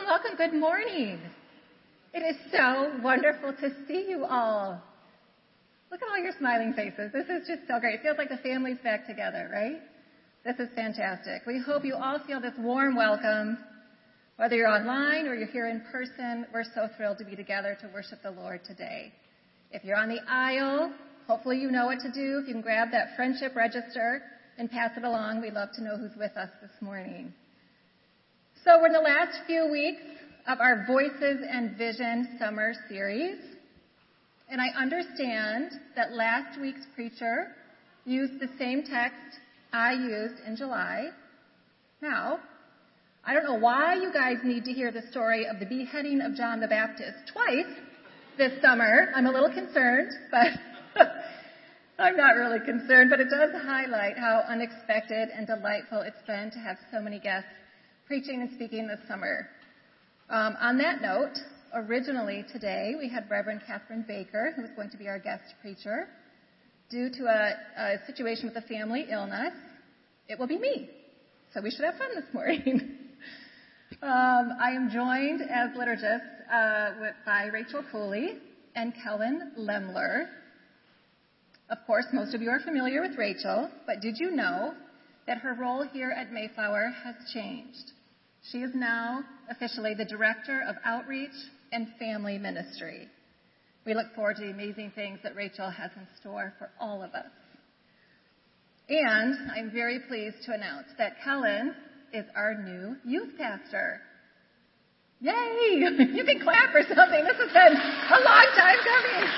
Welcome, 0.00 0.38
welcome. 0.38 0.50
Good 0.50 0.58
morning. 0.58 1.20
It 2.14 2.20
is 2.20 2.36
so 2.52 2.92
wonderful 3.02 3.52
to 3.52 3.70
see 3.86 4.06
you 4.08 4.24
all. 4.24 4.82
Look 5.90 6.00
at 6.00 6.08
all 6.08 6.22
your 6.22 6.32
smiling 6.38 6.72
faces. 6.72 7.12
This 7.12 7.26
is 7.26 7.46
just 7.46 7.68
so 7.68 7.78
great. 7.80 7.96
It 7.96 8.02
feels 8.02 8.16
like 8.16 8.30
the 8.30 8.38
family's 8.38 8.78
back 8.82 9.06
together, 9.06 9.50
right? 9.52 9.80
This 10.44 10.56
is 10.58 10.72
fantastic. 10.74 11.42
We 11.46 11.60
hope 11.60 11.84
you 11.84 11.96
all 11.96 12.18
feel 12.26 12.40
this 12.40 12.54
warm 12.58 12.96
welcome. 12.96 13.58
Whether 14.36 14.56
you're 14.56 14.68
online 14.68 15.26
or 15.26 15.34
you're 15.34 15.48
here 15.48 15.68
in 15.68 15.82
person, 15.92 16.46
we're 16.52 16.64
so 16.64 16.88
thrilled 16.96 17.18
to 17.18 17.24
be 17.24 17.36
together 17.36 17.76
to 17.82 17.88
worship 17.92 18.22
the 18.22 18.30
Lord 18.30 18.60
today. 18.66 19.12
If 19.70 19.84
you're 19.84 19.98
on 19.98 20.08
the 20.08 20.20
aisle, 20.26 20.92
hopefully 21.26 21.58
you 21.58 21.70
know 21.70 21.86
what 21.86 21.98
to 22.00 22.10
do. 22.12 22.40
If 22.40 22.48
you 22.48 22.54
can 22.54 22.62
grab 22.62 22.88
that 22.92 23.16
friendship 23.16 23.54
register 23.54 24.22
and 24.56 24.70
pass 24.70 24.92
it 24.96 25.04
along, 25.04 25.42
we'd 25.42 25.52
love 25.52 25.70
to 25.74 25.84
know 25.84 25.98
who's 25.98 26.16
with 26.16 26.36
us 26.38 26.48
this 26.62 26.72
morning. 26.80 27.34
So 28.62 28.78
we're 28.78 28.88
in 28.88 28.92
the 28.92 29.00
last 29.00 29.38
few 29.46 29.70
weeks 29.70 30.02
of 30.46 30.60
our 30.60 30.84
Voices 30.86 31.38
and 31.50 31.78
Vision 31.78 32.36
summer 32.38 32.74
series. 32.90 33.38
And 34.50 34.60
I 34.60 34.68
understand 34.78 35.72
that 35.96 36.12
last 36.12 36.60
week's 36.60 36.84
preacher 36.94 37.56
used 38.04 38.38
the 38.38 38.50
same 38.58 38.82
text 38.82 39.40
I 39.72 39.92
used 39.92 40.42
in 40.46 40.56
July. 40.56 41.06
Now, 42.02 42.38
I 43.24 43.32
don't 43.32 43.44
know 43.44 43.58
why 43.58 43.94
you 43.94 44.12
guys 44.12 44.36
need 44.44 44.64
to 44.66 44.72
hear 44.72 44.92
the 44.92 45.08
story 45.10 45.46
of 45.46 45.58
the 45.58 45.64
beheading 45.64 46.20
of 46.20 46.34
John 46.34 46.60
the 46.60 46.68
Baptist 46.68 47.32
twice 47.32 47.74
this 48.36 48.52
summer. 48.60 49.10
I'm 49.16 49.24
a 49.24 49.32
little 49.32 49.54
concerned, 49.54 50.10
but 50.30 51.00
I'm 51.98 52.16
not 52.16 52.36
really 52.36 52.60
concerned, 52.66 53.08
but 53.08 53.20
it 53.20 53.28
does 53.30 53.52
highlight 53.62 54.18
how 54.18 54.42
unexpected 54.46 55.30
and 55.34 55.46
delightful 55.46 56.02
it's 56.02 56.20
been 56.26 56.50
to 56.50 56.58
have 56.58 56.76
so 56.92 57.00
many 57.00 57.18
guests 57.18 57.48
preaching 58.10 58.40
and 58.40 58.50
speaking 58.56 58.88
this 58.88 58.98
summer. 59.06 59.48
Um, 60.30 60.56
on 60.60 60.78
that 60.78 61.00
note, 61.00 61.38
originally 61.72 62.44
today 62.52 62.94
we 62.98 63.08
had 63.08 63.30
Reverend 63.30 63.60
Catherine 63.68 64.04
Baker, 64.08 64.52
who 64.56 64.62
was 64.62 64.70
going 64.74 64.90
to 64.90 64.96
be 64.96 65.06
our 65.06 65.20
guest 65.20 65.44
preacher. 65.62 66.08
Due 66.90 67.08
to 67.08 67.24
a, 67.26 67.52
a 67.80 68.06
situation 68.08 68.48
with 68.52 68.56
a 68.56 68.66
family 68.66 69.06
illness, 69.12 69.52
it 70.28 70.36
will 70.36 70.48
be 70.48 70.58
me. 70.58 70.90
So 71.54 71.60
we 71.62 71.70
should 71.70 71.84
have 71.84 71.94
fun 71.98 72.08
this 72.16 72.24
morning. 72.34 72.80
um, 74.02 74.58
I 74.60 74.72
am 74.72 74.90
joined 74.92 75.42
as 75.42 75.70
liturgist 75.78 76.18
uh, 76.52 77.00
with, 77.00 77.14
by 77.24 77.44
Rachel 77.44 77.84
Cooley 77.92 78.38
and 78.74 78.92
Kellen 79.04 79.52
Lemler. 79.56 80.24
Of 81.70 81.78
course, 81.86 82.06
most 82.12 82.34
of 82.34 82.42
you 82.42 82.50
are 82.50 82.58
familiar 82.58 83.02
with 83.02 83.16
Rachel, 83.16 83.70
but 83.86 84.00
did 84.00 84.16
you 84.18 84.32
know 84.32 84.74
that 85.28 85.38
her 85.38 85.54
role 85.54 85.86
here 85.92 86.10
at 86.10 86.32
Mayflower 86.32 86.92
has 87.04 87.14
changed? 87.32 87.92
She 88.42 88.58
is 88.58 88.70
now 88.74 89.22
officially 89.50 89.94
the 89.94 90.04
Director 90.04 90.62
of 90.66 90.76
Outreach 90.84 91.30
and 91.72 91.88
Family 91.98 92.38
Ministry. 92.38 93.08
We 93.84 93.94
look 93.94 94.14
forward 94.14 94.36
to 94.36 94.42
the 94.42 94.50
amazing 94.50 94.92
things 94.94 95.18
that 95.22 95.36
Rachel 95.36 95.70
has 95.70 95.90
in 95.96 96.06
store 96.20 96.54
for 96.58 96.70
all 96.80 97.02
of 97.02 97.12
us. 97.12 97.30
And 98.88 99.50
I'm 99.52 99.70
very 99.70 100.00
pleased 100.08 100.36
to 100.46 100.52
announce 100.52 100.88
that 100.98 101.22
Kellen 101.22 101.74
is 102.12 102.24
our 102.34 102.54
new 102.54 102.96
youth 103.04 103.36
pastor. 103.38 104.00
Yay! 105.20 105.34
You 106.14 106.24
can 106.24 106.40
clap 106.40 106.74
or 106.74 106.82
something. 106.82 107.24
This 107.24 107.36
has 107.36 107.52
been 107.52 107.76
a 107.76 108.20
long 108.24 108.46
time 108.56 108.78
coming. 108.88 109.30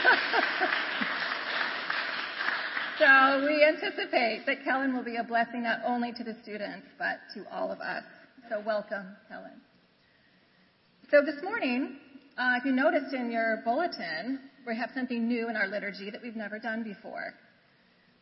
so 2.99 3.47
we 3.47 3.65
anticipate 3.65 4.47
that 4.47 4.65
Kellen 4.65 4.95
will 4.95 5.05
be 5.05 5.17
a 5.17 5.25
blessing 5.25 5.65
not 5.65 5.81
only 5.85 6.13
to 6.13 6.25
the 6.25 6.37
students, 6.43 6.87
but 6.99 7.19
to 7.35 7.45
all 7.53 7.71
of 7.71 7.81
us. 7.81 8.05
So 8.49 8.61
welcome, 8.67 9.17
Helen. 9.29 9.61
So 11.11 11.23
this 11.25 11.43
morning, 11.45 11.97
uh, 12.37 12.59
if 12.59 12.65
you 12.65 12.73
noticed 12.73 13.15
in 13.15 13.31
your 13.31 13.63
bulletin, 13.65 14.41
we 14.67 14.77
have 14.77 14.91
something 14.95 15.29
new 15.29 15.49
in 15.49 15.57
our 15.57 15.69
liturgy 15.69 16.11
that 16.11 16.21
we've 16.23 16.37
never 16.37 16.59
done 16.59 16.83
before. 16.83 17.35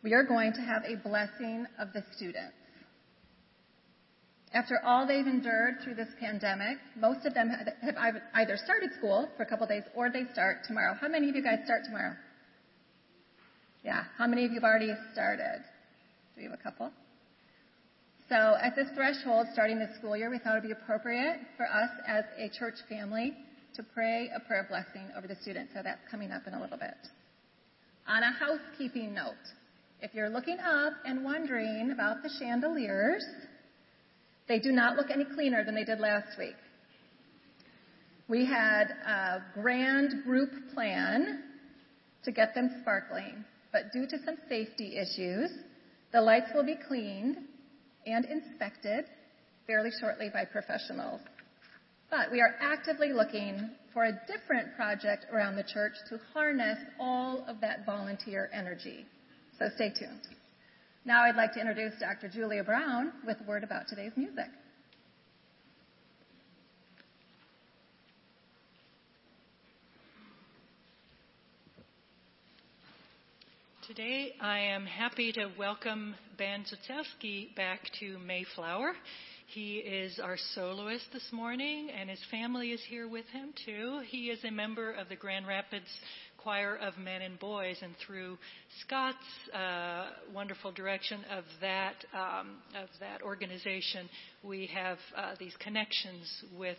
We 0.03 0.13
are 0.13 0.23
going 0.23 0.53
to 0.53 0.61
have 0.61 0.83
a 0.85 0.97
blessing 0.97 1.67
of 1.79 1.93
the 1.93 2.05
students. 2.15 2.55
After 4.53 4.81
all 4.85 5.07
they've 5.07 5.27
endured 5.27 5.77
through 5.83 5.95
this 5.95 6.09
pandemic, 6.21 6.79
most 6.97 7.25
of 7.25 7.35
them 7.35 7.51
have 7.83 7.97
either 8.35 8.59
started 8.63 8.91
school 8.99 9.29
for 9.37 9.45
a 9.45 9.47
couple 9.47 9.67
days 9.67 9.85
or 9.95 10.11
they 10.11 10.25
start 10.33 10.59
tomorrow. 10.67 10.95
How 11.01 11.09
many 11.09 11.31
of 11.31 11.37
you 11.37 11.43
guys 11.43 11.61
start 11.65 11.83
tomorrow? 11.85 12.15
Yeah. 13.85 14.05
How 14.19 14.27
many 14.27 14.45
of 14.45 14.51
you 14.51 14.57
have 14.57 14.65
already 14.65 14.93
started? 15.13 15.63
Do 16.35 16.43
we 16.43 16.45
have 16.45 16.53
a 16.53 16.63
couple? 16.63 16.91
So 18.31 18.55
at 18.63 18.77
this 18.77 18.87
threshold, 18.95 19.49
starting 19.53 19.81
the 19.81 19.89
school 19.99 20.17
year, 20.17 20.31
we 20.31 20.39
thought 20.39 20.57
it 20.57 20.63
would 20.63 20.69
be 20.69 20.73
appropriate 20.73 21.41
for 21.57 21.67
us 21.67 21.91
as 22.07 22.23
a 22.39 22.49
church 22.57 22.77
family 22.89 23.35
to 23.75 23.83
pray 23.83 24.31
a 24.33 24.39
prayer 24.47 24.65
blessing 24.71 25.11
over 25.19 25.27
the 25.27 25.35
students. 25.43 25.73
So 25.75 25.81
that's 25.83 26.01
coming 26.09 26.31
up 26.31 26.43
in 26.47 26.55
a 26.55 26.61
little 26.61 26.79
bit. 26.79 26.95
On 28.07 28.23
a 28.23 28.31
housekeeping 28.31 29.13
note, 29.15 29.35
if 30.01 30.15
you're 30.15 30.29
looking 30.29 30.59
up 30.61 30.93
and 31.05 31.25
wondering 31.25 31.91
about 31.93 32.23
the 32.23 32.31
chandeliers, 32.39 33.25
they 34.47 34.61
do 34.61 34.71
not 34.71 34.97
look 34.97 35.11
any 35.11 35.25
cleaner 35.35 35.65
than 35.65 35.75
they 35.75 35.85
did 35.85 35.99
last 35.99 36.39
week. 36.39 36.55
We 38.29 38.47
had 38.47 38.91
a 39.09 39.43
grand 39.61 40.23
group 40.23 40.51
plan 40.73 41.43
to 42.25 42.31
get 42.31 42.55
them 42.55 42.79
sparkling, 42.81 43.45
but 43.73 43.93
due 43.93 44.07
to 44.07 44.25
some 44.25 44.37
safety 44.49 44.99
issues, 44.99 45.51
the 46.13 46.21
lights 46.21 46.51
will 46.55 46.65
be 46.65 46.77
cleaned 46.87 47.37
and 48.07 48.25
inspected 48.25 49.05
fairly 49.67 49.91
shortly 50.01 50.29
by 50.33 50.45
professionals. 50.45 51.21
But 52.11 52.33
we 52.33 52.41
are 52.41 52.55
actively 52.61 53.13
looking 53.13 53.71
for 53.95 54.05
a 54.05 54.21
different 54.27 54.75
project 54.75 55.27
around 55.33 55.57
the 55.57 55.63
church 55.63 55.93
to 56.09 56.19
harness 56.33 56.79
all 56.99 57.45
of 57.47 57.61
that 57.61 57.87
volunteer 57.87 58.51
energy. 58.53 59.05
So 59.59 59.67
stay 59.77 59.91
tuned. 59.91 60.27
Now 61.05 61.23
I'd 61.23 61.37
like 61.37 61.53
to 61.55 61.61
introduce 61.61 61.95
Dr. 62.01 62.29
Julia 62.29 62.65
Brown 62.65 63.13
with 63.27 63.37
a 63.41 63.49
word 63.49 63.65
about 63.65 63.89
today's 63.89 64.13
music. 64.17 64.49
Today, 73.97 74.35
I 74.41 74.61
am 74.61 74.87
happy 74.87 75.33
to 75.33 75.51
welcome 75.59 76.15
Ben 76.39 76.65
Zuzelski 76.65 77.53
back 77.57 77.81
to 77.99 78.21
Mayflower. 78.21 78.93
He 79.49 79.79
is 79.79 80.21
our 80.21 80.37
soloist 80.55 81.07
this 81.13 81.27
morning, 81.33 81.91
and 81.91 82.09
his 82.09 82.21
family 82.31 82.71
is 82.71 82.81
here 82.89 83.09
with 83.09 83.27
him 83.33 83.53
too. 83.67 84.01
He 84.07 84.31
is 84.31 84.39
a 84.45 84.51
member 84.53 84.93
of 84.93 85.09
the 85.09 85.17
Grand 85.17 85.49
Rapids 85.49 85.89
Choir 86.39 86.77
of 86.77 86.99
Men 86.99 87.23
and 87.23 87.37
Boys, 87.41 87.79
and 87.83 87.97
through 88.07 88.39
Scott's 88.83 89.17
uh, 89.53 90.11
wonderful 90.33 90.71
direction 90.71 91.23
of 91.37 91.43
that 91.61 91.97
um, 92.15 92.59
of 92.81 92.89
that 93.01 93.23
organization, 93.23 94.09
we 94.45 94.71
have 94.73 94.99
uh, 95.17 95.35
these 95.41 95.57
connections 95.59 96.45
with 96.57 96.79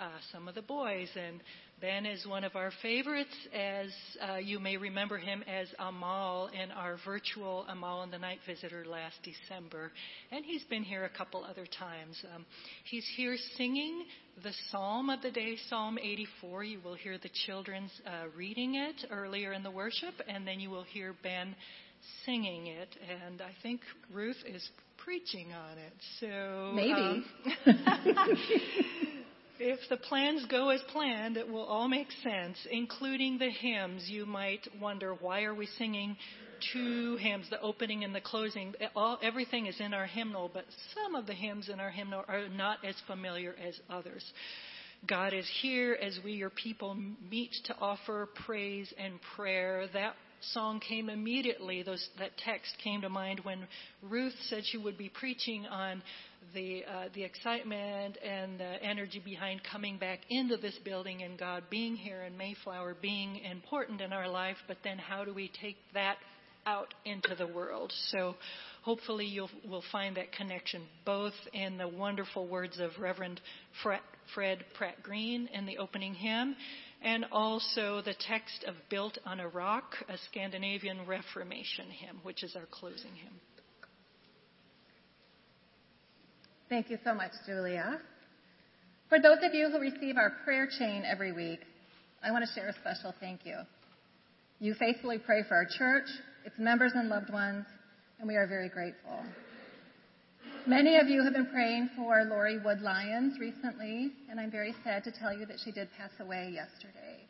uh, 0.00 0.04
some 0.32 0.46
of 0.46 0.54
the 0.54 0.62
boys. 0.62 1.08
And 1.16 1.40
Ben 1.82 2.06
is 2.06 2.24
one 2.24 2.44
of 2.44 2.54
our 2.54 2.70
favorites, 2.80 3.34
as 3.52 3.88
uh, 4.30 4.36
you 4.36 4.60
may 4.60 4.76
remember 4.76 5.18
him 5.18 5.42
as 5.48 5.66
Amahl 5.80 6.48
in 6.54 6.70
our 6.70 6.96
virtual 7.04 7.66
Amahl 7.68 8.02
and 8.04 8.12
the 8.12 8.20
Night 8.20 8.38
Visitor 8.46 8.84
last 8.86 9.16
December. 9.24 9.90
And 10.30 10.44
he's 10.44 10.62
been 10.62 10.84
here 10.84 11.04
a 11.04 11.08
couple 11.08 11.42
other 11.42 11.66
times. 11.66 12.22
Um, 12.36 12.46
he's 12.84 13.04
here 13.16 13.36
singing 13.56 14.04
the 14.44 14.52
Psalm 14.70 15.10
of 15.10 15.22
the 15.22 15.32
day, 15.32 15.56
Psalm 15.68 15.98
84. 15.98 16.62
You 16.62 16.78
will 16.84 16.94
hear 16.94 17.18
the 17.18 17.30
children's 17.46 17.90
uh, 18.06 18.28
reading 18.36 18.76
it 18.76 19.04
earlier 19.10 19.52
in 19.52 19.64
the 19.64 19.70
worship, 19.72 20.14
and 20.28 20.46
then 20.46 20.60
you 20.60 20.70
will 20.70 20.84
hear 20.84 21.16
Ben 21.24 21.56
singing 22.24 22.68
it. 22.68 22.90
And 23.26 23.42
I 23.42 23.50
think 23.60 23.80
Ruth 24.14 24.38
is 24.46 24.64
preaching 24.98 25.48
on 25.52 25.78
it. 25.78 25.92
So 26.20 26.72
maybe. 26.76 26.92
Um, 26.92 27.24
if 29.62 29.78
the 29.88 29.96
plans 29.96 30.44
go 30.46 30.70
as 30.70 30.82
planned, 30.92 31.36
it 31.36 31.48
will 31.48 31.64
all 31.64 31.88
make 31.88 32.08
sense, 32.22 32.58
including 32.70 33.38
the 33.38 33.48
hymns. 33.48 34.08
You 34.08 34.26
might 34.26 34.66
wonder, 34.80 35.14
why 35.14 35.44
are 35.44 35.54
we 35.54 35.66
singing 35.78 36.16
two 36.72 37.16
hymns, 37.16 37.48
the 37.48 37.60
opening 37.60 38.02
and 38.02 38.12
the 38.12 38.20
closing? 38.20 38.74
All, 38.96 39.18
everything 39.22 39.66
is 39.66 39.78
in 39.78 39.94
our 39.94 40.06
hymnal, 40.06 40.50
but 40.52 40.64
some 40.94 41.14
of 41.14 41.26
the 41.26 41.32
hymns 41.32 41.68
in 41.68 41.78
our 41.78 41.90
hymnal 41.90 42.24
are 42.26 42.48
not 42.48 42.84
as 42.84 42.96
familiar 43.06 43.54
as 43.64 43.78
others. 43.88 44.24
God 45.06 45.32
is 45.32 45.48
here 45.60 45.96
as 46.00 46.18
we, 46.24 46.32
your 46.32 46.50
people, 46.50 46.96
meet 47.30 47.52
to 47.66 47.76
offer 47.80 48.28
praise 48.44 48.92
and 48.98 49.14
prayer. 49.36 49.86
That 49.92 50.14
song 50.52 50.80
came 50.80 51.08
immediately. 51.08 51.82
Those, 51.82 52.06
that 52.18 52.36
text 52.38 52.72
came 52.82 53.02
to 53.02 53.08
mind 53.08 53.40
when 53.40 53.66
Ruth 54.02 54.34
said 54.48 54.64
she 54.64 54.78
would 54.78 54.98
be 54.98 55.08
preaching 55.08 55.66
on 55.66 56.02
the 56.54 56.82
uh, 56.84 57.08
the 57.14 57.22
excitement 57.22 58.18
and 58.24 58.58
the 58.58 58.82
energy 58.82 59.22
behind 59.24 59.60
coming 59.70 59.96
back 59.96 60.20
into 60.28 60.56
this 60.56 60.76
building 60.84 61.22
and 61.22 61.38
God 61.38 61.64
being 61.70 61.94
here 61.94 62.22
and 62.22 62.36
Mayflower 62.36 62.96
being 63.00 63.38
important 63.44 64.00
in 64.00 64.12
our 64.12 64.28
life. 64.28 64.56
But 64.66 64.78
then, 64.82 64.98
how 64.98 65.24
do 65.24 65.32
we 65.32 65.50
take 65.60 65.76
that 65.94 66.16
out 66.66 66.94
into 67.04 67.34
the 67.34 67.46
world. 67.46 67.92
So 68.10 68.36
hopefully 68.82 69.26
you'll 69.26 69.50
will 69.68 69.82
find 69.90 70.16
that 70.16 70.32
connection 70.32 70.82
both 71.04 71.34
in 71.52 71.78
the 71.78 71.88
wonderful 71.88 72.46
words 72.46 72.78
of 72.78 72.90
Reverend 73.00 73.40
Fred, 73.82 74.00
Fred 74.34 74.64
Pratt 74.74 75.02
Green 75.02 75.48
in 75.52 75.66
the 75.66 75.78
opening 75.78 76.14
hymn 76.14 76.56
and 77.02 77.26
also 77.32 78.00
the 78.02 78.14
text 78.14 78.64
of 78.66 78.74
Built 78.88 79.18
on 79.26 79.40
a 79.40 79.48
Rock, 79.48 79.96
a 80.08 80.16
Scandinavian 80.30 81.06
Reformation 81.06 81.90
hymn, 81.90 82.20
which 82.22 82.42
is 82.42 82.54
our 82.56 82.66
closing 82.70 83.14
hymn. 83.14 83.40
Thank 86.68 86.90
you 86.90 86.98
so 87.04 87.12
much, 87.14 87.32
Julia. 87.46 88.00
For 89.08 89.20
those 89.20 89.38
of 89.42 89.52
you 89.52 89.68
who 89.68 89.78
receive 89.78 90.16
our 90.16 90.32
prayer 90.44 90.66
chain 90.78 91.02
every 91.04 91.32
week, 91.32 91.60
I 92.24 92.30
want 92.30 92.46
to 92.46 92.54
share 92.54 92.68
a 92.68 92.74
special 92.74 93.14
thank 93.20 93.44
you. 93.44 93.58
You 94.58 94.74
faithfully 94.74 95.18
pray 95.18 95.42
for 95.48 95.56
our 95.56 95.66
church, 95.66 96.08
its 96.46 96.54
members 96.58 96.92
and 96.94 97.08
loved 97.08 97.30
ones, 97.30 97.66
and 98.20 98.28
we 98.28 98.36
are 98.36 98.46
very 98.46 98.68
grateful. 98.68 99.18
Many 100.66 100.96
of 100.96 101.08
you 101.08 101.24
have 101.24 101.32
been 101.32 101.46
praying 101.46 101.90
for 101.96 102.22
Lori 102.24 102.60
Wood 102.60 102.82
Lyons 102.82 103.36
recently, 103.40 104.12
and 104.30 104.38
I'm 104.38 104.50
very 104.50 104.72
sad 104.84 105.02
to 105.02 105.10
tell 105.10 105.36
you 105.36 105.44
that 105.46 105.56
she 105.64 105.72
did 105.72 105.88
pass 105.98 106.12
away 106.20 106.52
yesterday. 106.54 107.26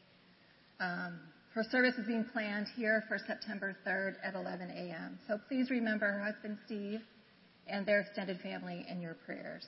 Um, 0.80 1.18
her 1.54 1.64
service 1.70 1.94
is 1.94 2.06
being 2.06 2.26
planned 2.30 2.66
here 2.76 3.04
for 3.08 3.16
September 3.16 3.74
3rd 3.86 4.16
at 4.22 4.34
11 4.34 4.68
a.m. 4.70 5.18
So 5.26 5.38
please 5.48 5.70
remember 5.70 6.12
her 6.12 6.22
husband 6.22 6.58
Steve 6.66 7.00
and 7.66 7.86
their 7.86 8.00
extended 8.00 8.38
family 8.40 8.84
in 8.90 9.00
your 9.00 9.14
prayers. 9.24 9.64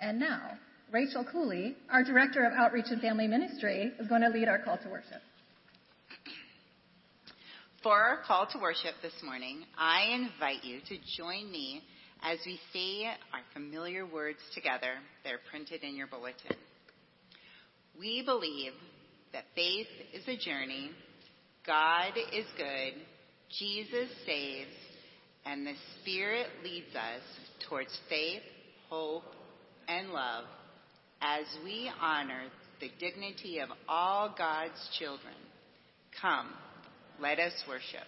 And 0.00 0.18
now, 0.18 0.52
Rachel 0.90 1.26
Cooley, 1.30 1.76
our 1.90 2.02
Director 2.02 2.46
of 2.46 2.54
Outreach 2.54 2.86
and 2.88 3.02
Family 3.02 3.26
Ministry, 3.26 3.92
is 4.00 4.08
going 4.08 4.22
to 4.22 4.30
lead 4.30 4.48
our 4.48 4.58
call 4.58 4.78
to 4.78 4.88
worship. 4.88 5.20
For 7.82 8.00
our 8.00 8.22
call 8.26 8.46
to 8.46 8.58
worship 8.58 8.94
this 9.02 9.12
morning, 9.22 9.64
I 9.76 10.14
invite 10.14 10.64
you 10.64 10.78
to 10.88 10.96
join 11.18 11.52
me 11.52 11.82
as 12.22 12.38
we 12.46 12.58
say 12.72 13.06
our 13.06 13.40
familiar 13.52 14.06
words 14.06 14.38
together. 14.54 14.94
They're 15.24 15.40
printed 15.50 15.82
in 15.82 15.96
your 15.96 16.06
bulletin. 16.06 16.56
We 17.98 18.22
believe 18.24 18.72
that 19.32 19.44
faith 19.54 19.88
is 20.14 20.22
a 20.26 20.36
journey, 20.36 20.90
God 21.66 22.12
is 22.32 22.46
good, 22.56 22.94
Jesus 23.58 24.08
saves, 24.26 24.70
and 25.44 25.66
the 25.66 25.74
Spirit 26.00 26.46
leads 26.62 26.94
us 26.94 27.22
towards 27.68 27.90
faith, 28.08 28.42
hope, 28.88 29.24
and 29.88 30.10
love 30.10 30.44
as 31.20 31.44
we 31.64 31.90
honor 32.00 32.44
the 32.80 32.90
dignity 32.98 33.58
of 33.58 33.68
all 33.88 34.34
God's 34.36 34.88
children. 34.98 35.34
Come, 36.20 36.48
let 37.20 37.38
us 37.38 37.52
worship. 37.68 38.06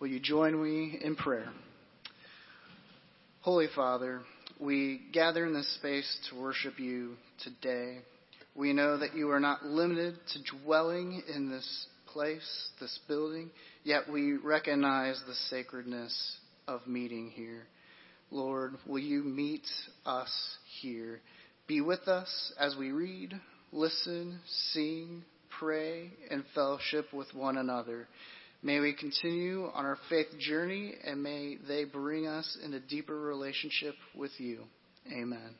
Will 0.00 0.08
you 0.08 0.18
join 0.18 0.62
me 0.62 0.98
in 1.04 1.14
prayer? 1.14 1.52
Holy 3.42 3.66
Father, 3.76 4.22
we 4.58 5.02
gather 5.12 5.44
in 5.44 5.52
this 5.52 5.74
space 5.74 6.08
to 6.30 6.40
worship 6.40 6.80
you 6.80 7.16
today. 7.44 7.98
We 8.54 8.72
know 8.72 8.96
that 8.96 9.14
you 9.14 9.30
are 9.30 9.40
not 9.40 9.66
limited 9.66 10.14
to 10.32 10.58
dwelling 10.64 11.22
in 11.34 11.50
this 11.50 11.86
place, 12.14 12.70
this 12.80 12.98
building, 13.08 13.50
yet 13.84 14.10
we 14.10 14.38
recognize 14.38 15.22
the 15.26 15.34
sacredness 15.50 16.38
of 16.66 16.86
meeting 16.86 17.30
here. 17.34 17.66
Lord, 18.30 18.76
will 18.86 19.00
you 19.00 19.22
meet 19.22 19.66
us 20.06 20.32
here? 20.80 21.20
Be 21.66 21.82
with 21.82 22.08
us 22.08 22.54
as 22.58 22.74
we 22.74 22.90
read, 22.90 23.38
listen, 23.70 24.40
sing, 24.72 25.24
pray, 25.58 26.10
and 26.30 26.42
fellowship 26.54 27.12
with 27.12 27.34
one 27.34 27.58
another. 27.58 28.08
May 28.62 28.78
we 28.80 28.92
continue 28.92 29.70
on 29.72 29.86
our 29.86 29.98
faith 30.10 30.38
journey 30.38 30.94
and 31.04 31.22
may 31.22 31.56
they 31.66 31.84
bring 31.84 32.26
us 32.26 32.58
in 32.62 32.74
a 32.74 32.80
deeper 32.80 33.18
relationship 33.18 33.94
with 34.14 34.32
you. 34.38 34.64
Amen. 35.10 35.54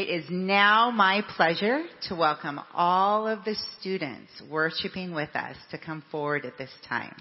It 0.00 0.08
is 0.08 0.24
now 0.30 0.90
my 0.90 1.20
pleasure 1.36 1.82
to 2.08 2.14
welcome 2.14 2.58
all 2.72 3.26
of 3.26 3.44
the 3.44 3.54
students 3.78 4.30
worshiping 4.50 5.12
with 5.14 5.28
us 5.36 5.56
to 5.72 5.76
come 5.76 6.02
forward 6.10 6.46
at 6.46 6.56
this 6.56 6.70
time. 6.88 7.14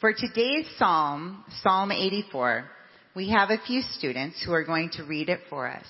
For 0.00 0.12
today's 0.12 0.68
psalm, 0.78 1.42
Psalm 1.60 1.90
84, 1.90 2.70
we 3.18 3.30
have 3.30 3.50
a 3.50 3.58
few 3.66 3.82
students 3.98 4.40
who 4.46 4.52
are 4.52 4.62
going 4.62 4.90
to 4.90 5.02
read 5.02 5.28
it 5.28 5.40
for 5.50 5.68
us. 5.68 5.84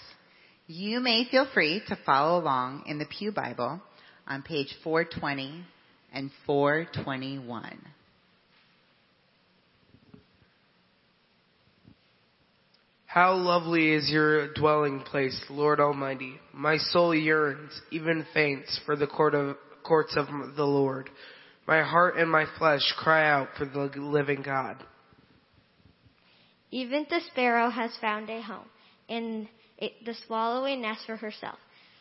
You 0.66 0.98
may 0.98 1.26
feel 1.30 1.46
free 1.52 1.82
to 1.88 1.98
follow 2.06 2.40
along 2.40 2.84
in 2.86 2.98
the 2.98 3.04
Pew 3.04 3.32
Bible 3.32 3.82
on 4.26 4.40
page 4.40 4.74
420 4.82 5.62
and 6.10 6.30
421. 6.46 7.84
How 13.04 13.34
lovely 13.34 13.92
is 13.92 14.08
your 14.10 14.54
dwelling 14.54 15.00
place, 15.00 15.38
Lord 15.50 15.80
Almighty. 15.80 16.36
My 16.54 16.78
soul 16.78 17.14
yearns, 17.14 17.78
even 17.92 18.24
faints, 18.32 18.80
for 18.86 18.96
the 18.96 19.06
court 19.06 19.34
of, 19.34 19.58
courts 19.82 20.16
of 20.16 20.28
the 20.56 20.64
Lord. 20.64 21.10
My 21.66 21.82
heart 21.82 22.16
and 22.16 22.30
my 22.30 22.46
flesh 22.56 22.90
cry 22.96 23.28
out 23.28 23.48
for 23.58 23.66
the 23.66 23.90
living 24.00 24.40
God. 24.40 24.82
Even 26.70 27.06
the 27.08 27.20
sparrow 27.32 27.70
has 27.70 27.90
found 28.00 28.28
a 28.28 28.42
home, 28.42 28.68
and 29.08 29.48
the 29.78 30.14
swallow 30.26 30.64
a 30.64 30.76
nest 30.76 31.06
for 31.06 31.16
herself, 31.16 31.58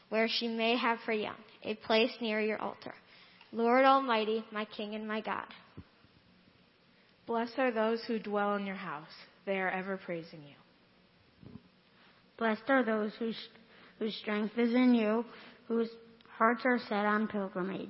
where 0.09 0.27
she 0.27 0.47
may 0.47 0.75
have 0.77 0.99
her 0.99 1.13
young, 1.13 1.37
a 1.63 1.75
place 1.75 2.11
near 2.19 2.39
your 2.39 2.61
altar. 2.61 2.93
Lord 3.51 3.85
Almighty, 3.85 4.43
my 4.51 4.65
King 4.65 4.95
and 4.95 5.07
my 5.07 5.21
God. 5.21 5.45
Blessed 7.25 7.57
are 7.57 7.71
those 7.71 8.01
who 8.07 8.19
dwell 8.19 8.55
in 8.55 8.65
your 8.65 8.75
house. 8.75 9.11
They 9.45 9.57
are 9.57 9.69
ever 9.69 9.97
praising 9.97 10.41
you. 10.43 10.55
Blessed 12.37 12.69
are 12.69 12.83
those 12.83 13.11
whose, 13.19 13.37
whose 13.99 14.15
strength 14.15 14.57
is 14.57 14.73
in 14.73 14.93
you, 14.93 15.25
whose 15.67 15.89
hearts 16.37 16.61
are 16.65 16.79
set 16.87 17.05
on 17.05 17.27
pilgrimage. 17.27 17.89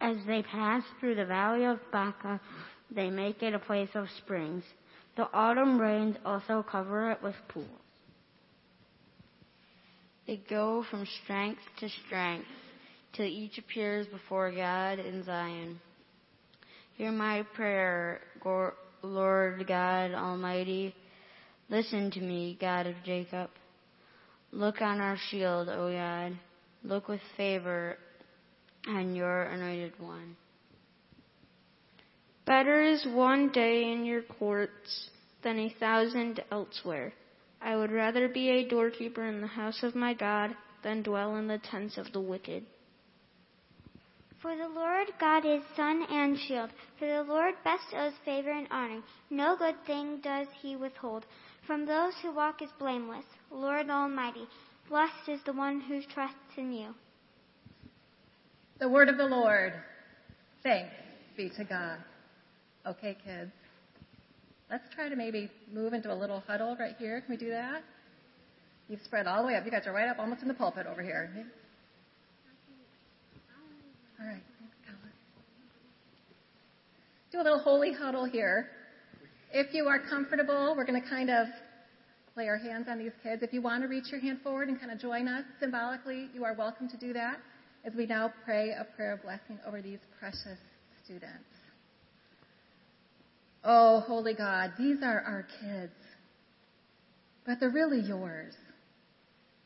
As 0.00 0.16
they 0.26 0.42
pass 0.42 0.82
through 1.00 1.14
the 1.14 1.24
valley 1.24 1.64
of 1.64 1.78
Baca, 1.90 2.40
they 2.90 3.10
make 3.10 3.42
it 3.42 3.54
a 3.54 3.58
place 3.58 3.88
of 3.94 4.06
springs. 4.18 4.62
The 5.16 5.28
autumn 5.32 5.80
rains 5.80 6.16
also 6.24 6.62
cover 6.62 7.10
it 7.10 7.22
with 7.22 7.34
pools. 7.48 7.66
They 10.26 10.40
go 10.50 10.84
from 10.90 11.06
strength 11.24 11.60
to 11.80 11.88
strength 12.06 12.48
till 13.14 13.26
each 13.26 13.58
appears 13.58 14.06
before 14.08 14.50
God 14.50 14.98
in 14.98 15.24
Zion. 15.24 15.80
Hear 16.96 17.12
my 17.12 17.44
prayer, 17.54 18.20
Lord 19.02 19.66
God 19.66 20.12
Almighty. 20.12 20.94
Listen 21.70 22.10
to 22.10 22.20
me, 22.20 22.58
God 22.60 22.86
of 22.86 22.94
Jacob. 23.04 23.50
Look 24.52 24.82
on 24.82 25.00
our 25.00 25.16
shield, 25.30 25.68
O 25.68 25.92
God. 25.92 26.38
Look 26.84 27.08
with 27.08 27.20
favor 27.36 27.96
on 28.88 29.14
your 29.14 29.42
anointed 29.44 29.92
one. 29.98 30.36
Better 32.46 32.80
is 32.80 33.04
one 33.06 33.50
day 33.50 33.90
in 33.90 34.04
your 34.04 34.22
courts 34.22 35.10
than 35.42 35.58
a 35.58 35.74
thousand 35.80 36.42
elsewhere. 36.52 37.12
I 37.60 37.74
would 37.76 37.90
rather 37.90 38.28
be 38.28 38.50
a 38.50 38.68
doorkeeper 38.68 39.24
in 39.24 39.40
the 39.40 39.48
house 39.48 39.82
of 39.82 39.96
my 39.96 40.14
God 40.14 40.56
than 40.84 41.02
dwell 41.02 41.36
in 41.36 41.48
the 41.48 41.58
tents 41.58 41.98
of 41.98 42.12
the 42.12 42.20
wicked. 42.20 42.64
For 44.40 44.56
the 44.56 44.68
Lord 44.68 45.08
God 45.18 45.44
is 45.44 45.62
sun 45.74 46.06
and 46.08 46.38
shield. 46.38 46.70
For 47.00 47.08
the 47.08 47.24
Lord 47.24 47.54
bestows 47.64 48.12
favor 48.24 48.52
and 48.52 48.68
honor. 48.70 49.00
No 49.28 49.56
good 49.56 49.74
thing 49.86 50.20
does 50.22 50.46
he 50.62 50.76
withhold 50.76 51.26
from 51.66 51.84
those 51.84 52.12
who 52.22 52.32
walk 52.32 52.62
as 52.62 52.68
blameless. 52.78 53.24
Lord 53.50 53.90
Almighty, 53.90 54.46
blessed 54.88 55.28
is 55.28 55.40
the 55.46 55.52
one 55.52 55.80
who 55.80 56.00
trusts 56.14 56.36
in 56.56 56.72
you. 56.72 56.94
The 58.78 58.88
word 58.88 59.08
of 59.08 59.16
the 59.16 59.26
Lord. 59.26 59.72
Thanks 60.62 60.94
be 61.36 61.50
to 61.56 61.64
God. 61.64 61.98
Okay, 62.86 63.16
kids. 63.24 63.50
Let's 64.70 64.84
try 64.94 65.08
to 65.08 65.16
maybe 65.16 65.50
move 65.72 65.92
into 65.92 66.12
a 66.12 66.14
little 66.14 66.40
huddle 66.46 66.76
right 66.78 66.94
here. 66.98 67.20
Can 67.20 67.30
we 67.30 67.36
do 67.36 67.50
that? 67.50 67.82
You've 68.88 69.02
spread 69.02 69.26
all 69.26 69.42
the 69.42 69.48
way 69.48 69.56
up. 69.56 69.64
You 69.64 69.72
guys 69.72 69.86
are 69.86 69.92
right 69.92 70.08
up 70.08 70.20
almost 70.20 70.42
in 70.42 70.48
the 70.48 70.54
pulpit 70.54 70.86
over 70.86 71.02
here. 71.02 71.30
All 74.20 74.26
right. 74.26 74.42
Do 77.32 77.38
a 77.38 77.42
little 77.42 77.58
holy 77.58 77.92
huddle 77.92 78.24
here. 78.24 78.68
If 79.52 79.74
you 79.74 79.86
are 79.86 79.98
comfortable, 80.08 80.74
we're 80.76 80.86
going 80.86 81.00
to 81.00 81.08
kind 81.08 81.28
of 81.28 81.48
lay 82.36 82.46
our 82.46 82.56
hands 82.56 82.86
on 82.88 82.98
these 82.98 83.12
kids. 83.22 83.42
If 83.42 83.52
you 83.52 83.62
want 83.62 83.82
to 83.82 83.88
reach 83.88 84.12
your 84.12 84.20
hand 84.20 84.38
forward 84.42 84.68
and 84.68 84.78
kind 84.78 84.92
of 84.92 85.00
join 85.00 85.26
us 85.26 85.44
symbolically, 85.58 86.28
you 86.32 86.44
are 86.44 86.54
welcome 86.54 86.88
to 86.88 86.96
do 86.96 87.12
that 87.14 87.38
as 87.84 87.94
we 87.94 88.06
now 88.06 88.32
pray 88.44 88.70
a 88.70 88.84
prayer 88.96 89.14
of 89.14 89.22
blessing 89.22 89.58
over 89.66 89.82
these 89.82 89.98
precious 90.20 90.58
students. 91.04 91.55
Oh, 93.68 93.98
holy 94.06 94.32
God, 94.32 94.74
these 94.78 94.98
are 95.02 95.20
our 95.26 95.44
kids, 95.60 95.92
but 97.44 97.58
they're 97.58 97.68
really 97.68 98.00
yours. 98.00 98.54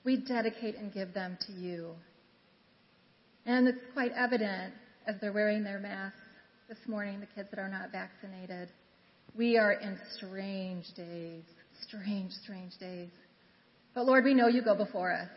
We 0.05 0.17
dedicate 0.17 0.77
and 0.77 0.91
give 0.91 1.13
them 1.13 1.37
to 1.47 1.53
you. 1.53 1.91
And 3.45 3.69
it's 3.69 3.79
quite 3.93 4.13
evident 4.17 4.73
as 5.07 5.17
they're 5.21 5.35
wearing 5.35 5.63
their 5.63 5.79
masks 5.79 6.17
this 6.67 6.79
morning, 6.87 7.21
the 7.21 7.27
kids 7.27 7.51
that 7.51 7.61
are 7.61 7.69
not 7.69 7.93
vaccinated. 7.93 8.71
We 9.37 9.59
are 9.59 9.73
in 9.73 9.99
strange 10.17 10.87
days, 10.97 11.43
strange, 11.87 12.33
strange 12.43 12.79
days. 12.79 13.11
But 13.95 14.07
Lord, 14.07 14.25
we 14.25 14.33
know 14.33 14.49
you 14.49 14.63
go 14.63 14.75
before 14.75 15.13
us. 15.13 15.29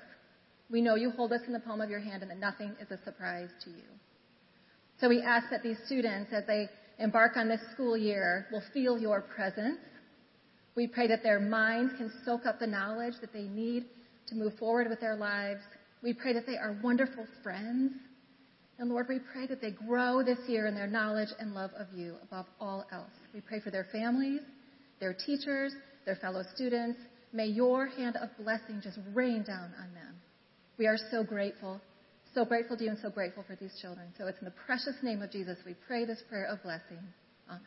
We 0.71 0.81
know 0.81 0.95
you 0.95 1.11
hold 1.11 1.33
us 1.33 1.41
in 1.47 1.51
the 1.51 1.59
palm 1.59 1.81
of 1.81 1.89
your 1.89 1.99
hand 1.99 2.21
and 2.21 2.31
that 2.31 2.39
nothing 2.39 2.73
is 2.79 2.89
a 2.91 3.03
surprise 3.03 3.49
to 3.65 3.71
you. 3.71 3.83
So 5.01 5.09
we 5.09 5.21
ask 5.21 5.49
that 5.49 5.63
these 5.63 5.77
students, 5.85 6.31
as 6.31 6.45
they 6.47 6.69
embark 6.99 7.37
on 7.37 7.47
this 7.47 7.61
school 7.73 7.97
year 7.97 8.47
will 8.51 8.63
feel 8.73 8.97
your 8.97 9.21
presence. 9.21 9.79
We 10.75 10.87
pray 10.87 11.07
that 11.07 11.23
their 11.23 11.39
minds 11.39 11.93
can 11.97 12.11
soak 12.25 12.45
up 12.45 12.59
the 12.59 12.67
knowledge 12.67 13.13
that 13.21 13.33
they 13.33 13.43
need 13.43 13.85
to 14.27 14.35
move 14.35 14.53
forward 14.57 14.89
with 14.89 14.99
their 14.99 15.15
lives. 15.15 15.61
We 16.01 16.13
pray 16.13 16.33
that 16.33 16.45
they 16.45 16.57
are 16.57 16.77
wonderful 16.83 17.25
friends. 17.43 17.93
And 18.79 18.89
Lord, 18.89 19.05
we 19.07 19.19
pray 19.19 19.45
that 19.47 19.61
they 19.61 19.71
grow 19.71 20.23
this 20.23 20.39
year 20.47 20.65
in 20.67 20.75
their 20.75 20.87
knowledge 20.87 21.29
and 21.39 21.53
love 21.53 21.71
of 21.77 21.87
you 21.95 22.15
above 22.23 22.47
all 22.59 22.85
else. 22.91 23.11
We 23.33 23.41
pray 23.41 23.59
for 23.59 23.69
their 23.69 23.87
families, 23.91 24.41
their 24.99 25.13
teachers, 25.13 25.73
their 26.05 26.15
fellow 26.15 26.43
students. 26.55 26.99
May 27.31 27.47
your 27.47 27.87
hand 27.87 28.15
of 28.17 28.29
blessing 28.43 28.81
just 28.83 28.99
rain 29.13 29.43
down 29.43 29.71
on 29.79 29.93
them. 29.93 30.15
We 30.77 30.87
are 30.87 30.97
so 31.11 31.23
grateful, 31.23 31.79
so 32.33 32.45
grateful 32.45 32.77
to 32.77 32.83
you 32.83 32.89
and 32.89 32.99
so 32.99 33.09
grateful 33.09 33.43
for 33.47 33.55
these 33.55 33.73
children. 33.81 34.07
So 34.17 34.27
it's 34.27 34.39
in 34.39 34.45
the 34.45 34.53
precious 34.65 34.95
name 35.01 35.21
of 35.21 35.31
Jesus 35.31 35.57
we 35.65 35.75
pray 35.87 36.05
this 36.05 36.21
prayer 36.29 36.45
of 36.45 36.61
blessing. 36.63 36.99
Amen. 37.49 37.61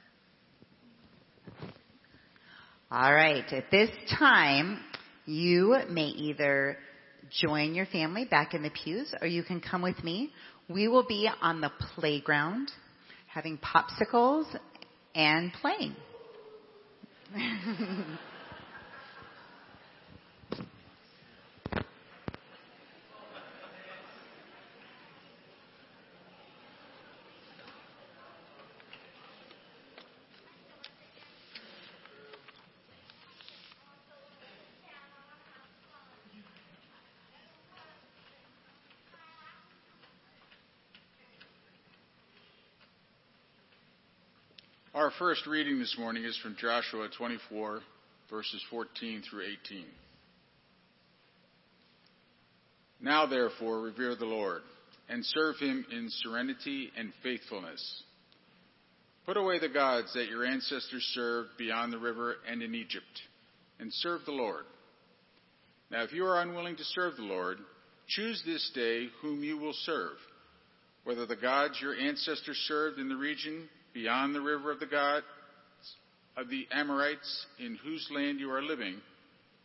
All 2.91 3.13
right. 3.13 3.45
At 3.53 3.71
this 3.71 3.91
time, 4.19 4.81
you 5.25 5.77
may 5.91 6.07
either 6.07 6.79
join 7.31 7.75
your 7.75 7.87
family 7.87 8.25
back 8.25 8.55
in 8.55 8.63
the 8.63 8.71
pews 8.71 9.13
or 9.21 9.27
you 9.27 9.43
can 9.43 9.61
come 9.61 9.83
with 9.83 10.03
me. 10.05 10.31
We 10.69 10.89
will 10.89 11.07
be 11.07 11.29
on 11.43 11.61
the 11.61 11.71
playground 11.95 12.71
having 13.27 13.59
popsicles 13.59 14.47
and 15.15 15.53
playing. 15.53 15.97
first 45.19 45.47
reading 45.47 45.79
this 45.79 45.97
morning 45.99 46.25
is 46.25 46.37
from 46.43 46.57
Joshua 46.61 47.09
24, 47.17 47.81
verses 48.29 48.63
14 48.69 49.23
through 49.23 49.45
18. 49.65 49.85
Now, 53.01 53.25
therefore, 53.25 53.81
revere 53.81 54.15
the 54.15 54.27
Lord 54.27 54.61
and 55.09 55.25
serve 55.25 55.57
him 55.57 55.87
in 55.91 56.09
serenity 56.11 56.91
and 56.99 57.13
faithfulness. 57.23 58.03
Put 59.25 59.39
away 59.39 59.59
the 59.59 59.71
gods 59.71 60.13
that 60.15 60.29
your 60.29 60.45
ancestors 60.45 61.03
served 61.15 61.51
beyond 61.57 61.93
the 61.93 61.99
river 61.99 62.35
and 62.51 62.63
in 62.63 62.75
Egypt, 62.75 63.05
and 63.81 63.91
serve 63.93 64.21
the 64.27 64.33
Lord. 64.33 64.65
Now, 65.91 66.03
if 66.03 66.13
you 66.13 66.27
are 66.27 66.43
unwilling 66.43 66.77
to 66.77 66.85
serve 66.85 67.17
the 67.17 67.23
Lord, 67.23 67.59
choose 68.09 68.43
this 68.45 68.71
day 68.75 69.07
whom 69.23 69.43
you 69.43 69.57
will 69.57 69.75
serve, 69.85 70.17
whether 71.05 71.25
the 71.25 71.37
gods 71.37 71.79
your 71.81 71.95
ancestors 71.95 72.59
served 72.69 72.99
in 72.99 73.09
the 73.09 73.17
region 73.17 73.69
beyond 73.97 74.35
the 74.35 74.41
river 74.43 74.71
of 74.71 74.79
the 74.79 74.85
gods 74.85 75.25
of 76.37 76.51
the 76.51 76.67
Amorites 76.71 77.47
in 77.59 77.79
whose 77.83 78.07
land 78.15 78.39
you 78.39 78.51
are 78.53 78.61
living. 78.61 78.97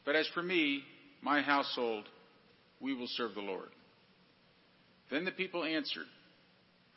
But 0.05 0.15
as 0.15 0.25
for 0.33 0.41
me, 0.41 0.83
my 1.21 1.41
household, 1.41 2.05
we 2.79 2.93
will 2.93 3.09
serve 3.09 3.35
the 3.35 3.41
Lord. 3.41 3.67
Then 5.11 5.25
the 5.25 5.31
people 5.31 5.65
answered, 5.65 6.05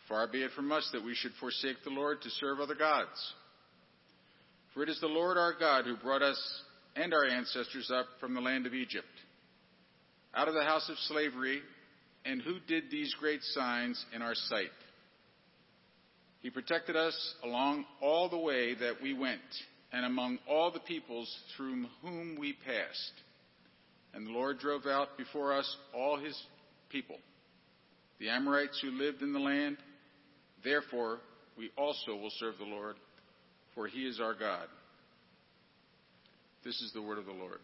Far 0.09 0.29
be 0.29 0.45
it 0.45 0.53
from 0.55 0.71
us 0.71 0.89
that 0.93 1.05
we 1.05 1.17
should 1.17 1.33
forsake 1.41 1.79
the 1.83 1.91
Lord 1.91 2.23
to 2.23 2.31
serve 2.31 2.61
other 2.61 2.77
gods. 2.77 3.35
For 4.73 4.85
it 4.85 4.89
is 4.89 5.01
the 5.01 5.09
Lord 5.09 5.37
our 5.37 5.55
God 5.59 5.87
who 5.87 5.97
brought 5.97 6.23
us 6.23 6.41
and 6.95 7.13
our 7.13 7.25
ancestors 7.25 7.91
up 7.93 8.07
from 8.21 8.35
the 8.35 8.41
land 8.41 8.65
of 8.67 8.75
Egypt, 8.75 9.07
out 10.37 10.47
of 10.47 10.55
the 10.55 10.63
house 10.63 10.89
of 10.89 10.97
slavery, 11.09 11.63
and 12.25 12.41
who 12.41 12.59
did 12.69 12.93
these 12.93 13.13
great 13.19 13.43
signs 13.43 14.03
in 14.15 14.23
our 14.23 14.37
sight 14.37 14.71
he 16.45 16.51
protected 16.51 16.95
us 16.95 17.35
along 17.43 17.87
all 18.03 18.29
the 18.29 18.37
way 18.37 18.75
that 18.75 19.01
we 19.03 19.15
went 19.15 19.41
and 19.95 20.05
among 20.05 20.39
all 20.47 20.71
the 20.71 20.79
peoples 20.79 21.35
through 21.57 21.87
whom 22.03 22.37
we 22.39 22.53
passed. 22.53 23.13
And 24.13 24.27
the 24.27 24.31
Lord 24.31 24.59
drove 24.59 24.85
out 24.85 25.17
before 25.17 25.55
us 25.55 25.77
all 25.95 26.19
his 26.19 26.39
people, 26.91 27.17
the 28.21 28.29
Amorites 28.29 28.79
who 28.83 28.91
lived 28.91 29.23
in 29.23 29.33
the 29.33 29.39
land. 29.39 29.79
Therefore, 30.63 31.21
we 31.57 31.71
also 31.79 32.15
will 32.15 32.33
serve 32.39 32.59
the 32.59 32.67
Lord, 32.67 32.97
for 33.75 33.87
he 33.87 34.01
is 34.01 34.21
our 34.21 34.35
God. 34.35 34.67
This 36.63 36.79
is 36.83 36.93
the 36.93 37.01
word 37.01 37.17
of 37.17 37.25
the 37.25 37.33
Lord. 37.33 37.61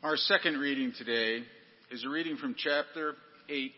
Our 0.00 0.16
second 0.16 0.58
reading 0.58 0.92
today 0.96 1.42
is 1.90 2.04
a 2.04 2.08
reading 2.08 2.36
from 2.36 2.54
chapter 2.56 3.16
8, 3.48 3.72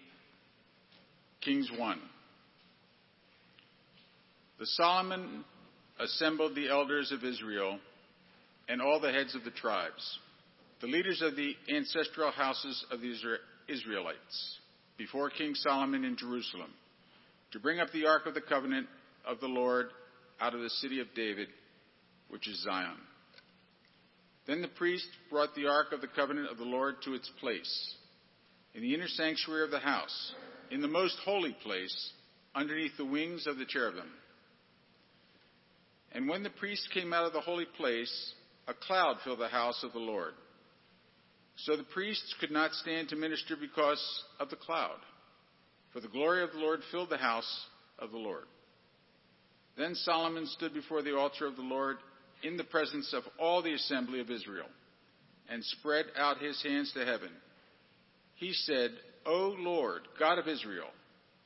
Kings 1.40 1.70
1. 1.78 1.98
The 4.58 4.66
Solomon 4.66 5.46
assembled 5.98 6.54
the 6.54 6.68
elders 6.68 7.10
of 7.10 7.24
Israel 7.24 7.78
and 8.68 8.82
all 8.82 9.00
the 9.00 9.10
heads 9.10 9.34
of 9.34 9.44
the 9.44 9.50
tribes, 9.50 10.18
the 10.82 10.88
leaders 10.88 11.22
of 11.22 11.36
the 11.36 11.54
ancestral 11.74 12.30
houses 12.32 12.84
of 12.90 13.00
the 13.00 13.14
Israelites, 13.66 14.58
before 14.98 15.30
King 15.30 15.54
Solomon 15.54 16.04
in 16.04 16.18
Jerusalem 16.18 16.70
to 17.52 17.58
bring 17.58 17.80
up 17.80 17.92
the 17.92 18.04
ark 18.04 18.26
of 18.26 18.34
the 18.34 18.42
covenant 18.42 18.88
of 19.26 19.40
the 19.40 19.48
Lord 19.48 19.86
out 20.38 20.54
of 20.54 20.60
the 20.60 20.68
city 20.68 21.00
of 21.00 21.06
David, 21.16 21.48
which 22.28 22.46
is 22.46 22.62
Zion. 22.62 22.98
Then 24.50 24.62
the 24.62 24.68
priest 24.68 25.06
brought 25.30 25.54
the 25.54 25.68
ark 25.68 25.92
of 25.92 26.00
the 26.00 26.08
covenant 26.08 26.50
of 26.50 26.58
the 26.58 26.64
Lord 26.64 26.96
to 27.04 27.14
its 27.14 27.30
place 27.38 27.94
in 28.74 28.82
the 28.82 28.94
inner 28.94 29.06
sanctuary 29.06 29.62
of 29.62 29.70
the 29.70 29.78
house, 29.78 30.32
in 30.72 30.80
the 30.80 30.88
most 30.88 31.16
holy 31.24 31.56
place, 31.62 32.12
underneath 32.52 32.96
the 32.96 33.04
wings 33.04 33.46
of 33.46 33.58
the 33.58 33.64
cherubim. 33.64 34.10
And 36.10 36.28
when 36.28 36.42
the 36.42 36.50
priest 36.50 36.88
came 36.92 37.12
out 37.12 37.26
of 37.26 37.32
the 37.32 37.40
holy 37.40 37.66
place, 37.76 38.32
a 38.66 38.74
cloud 38.74 39.18
filled 39.22 39.38
the 39.38 39.46
house 39.46 39.84
of 39.84 39.92
the 39.92 40.00
Lord. 40.00 40.32
So 41.58 41.76
the 41.76 41.84
priests 41.84 42.34
could 42.40 42.50
not 42.50 42.72
stand 42.72 43.10
to 43.10 43.16
minister 43.16 43.54
because 43.54 44.02
of 44.40 44.50
the 44.50 44.56
cloud, 44.56 44.98
for 45.92 46.00
the 46.00 46.08
glory 46.08 46.42
of 46.42 46.50
the 46.50 46.58
Lord 46.58 46.80
filled 46.90 47.10
the 47.10 47.18
house 47.18 47.66
of 48.00 48.10
the 48.10 48.18
Lord. 48.18 48.46
Then 49.78 49.94
Solomon 49.94 50.48
stood 50.48 50.74
before 50.74 51.02
the 51.02 51.16
altar 51.16 51.46
of 51.46 51.54
the 51.54 51.62
Lord 51.62 51.98
in 52.42 52.56
the 52.56 52.64
presence 52.64 53.12
of 53.12 53.22
all 53.38 53.62
the 53.62 53.74
assembly 53.74 54.20
of 54.20 54.30
Israel 54.30 54.66
and 55.48 55.64
spread 55.64 56.06
out 56.16 56.38
his 56.38 56.62
hands 56.62 56.92
to 56.92 57.04
heaven. 57.04 57.30
He 58.36 58.52
said, 58.52 58.90
O 59.26 59.54
Lord, 59.58 60.02
God 60.18 60.38
of 60.38 60.48
Israel, 60.48 60.88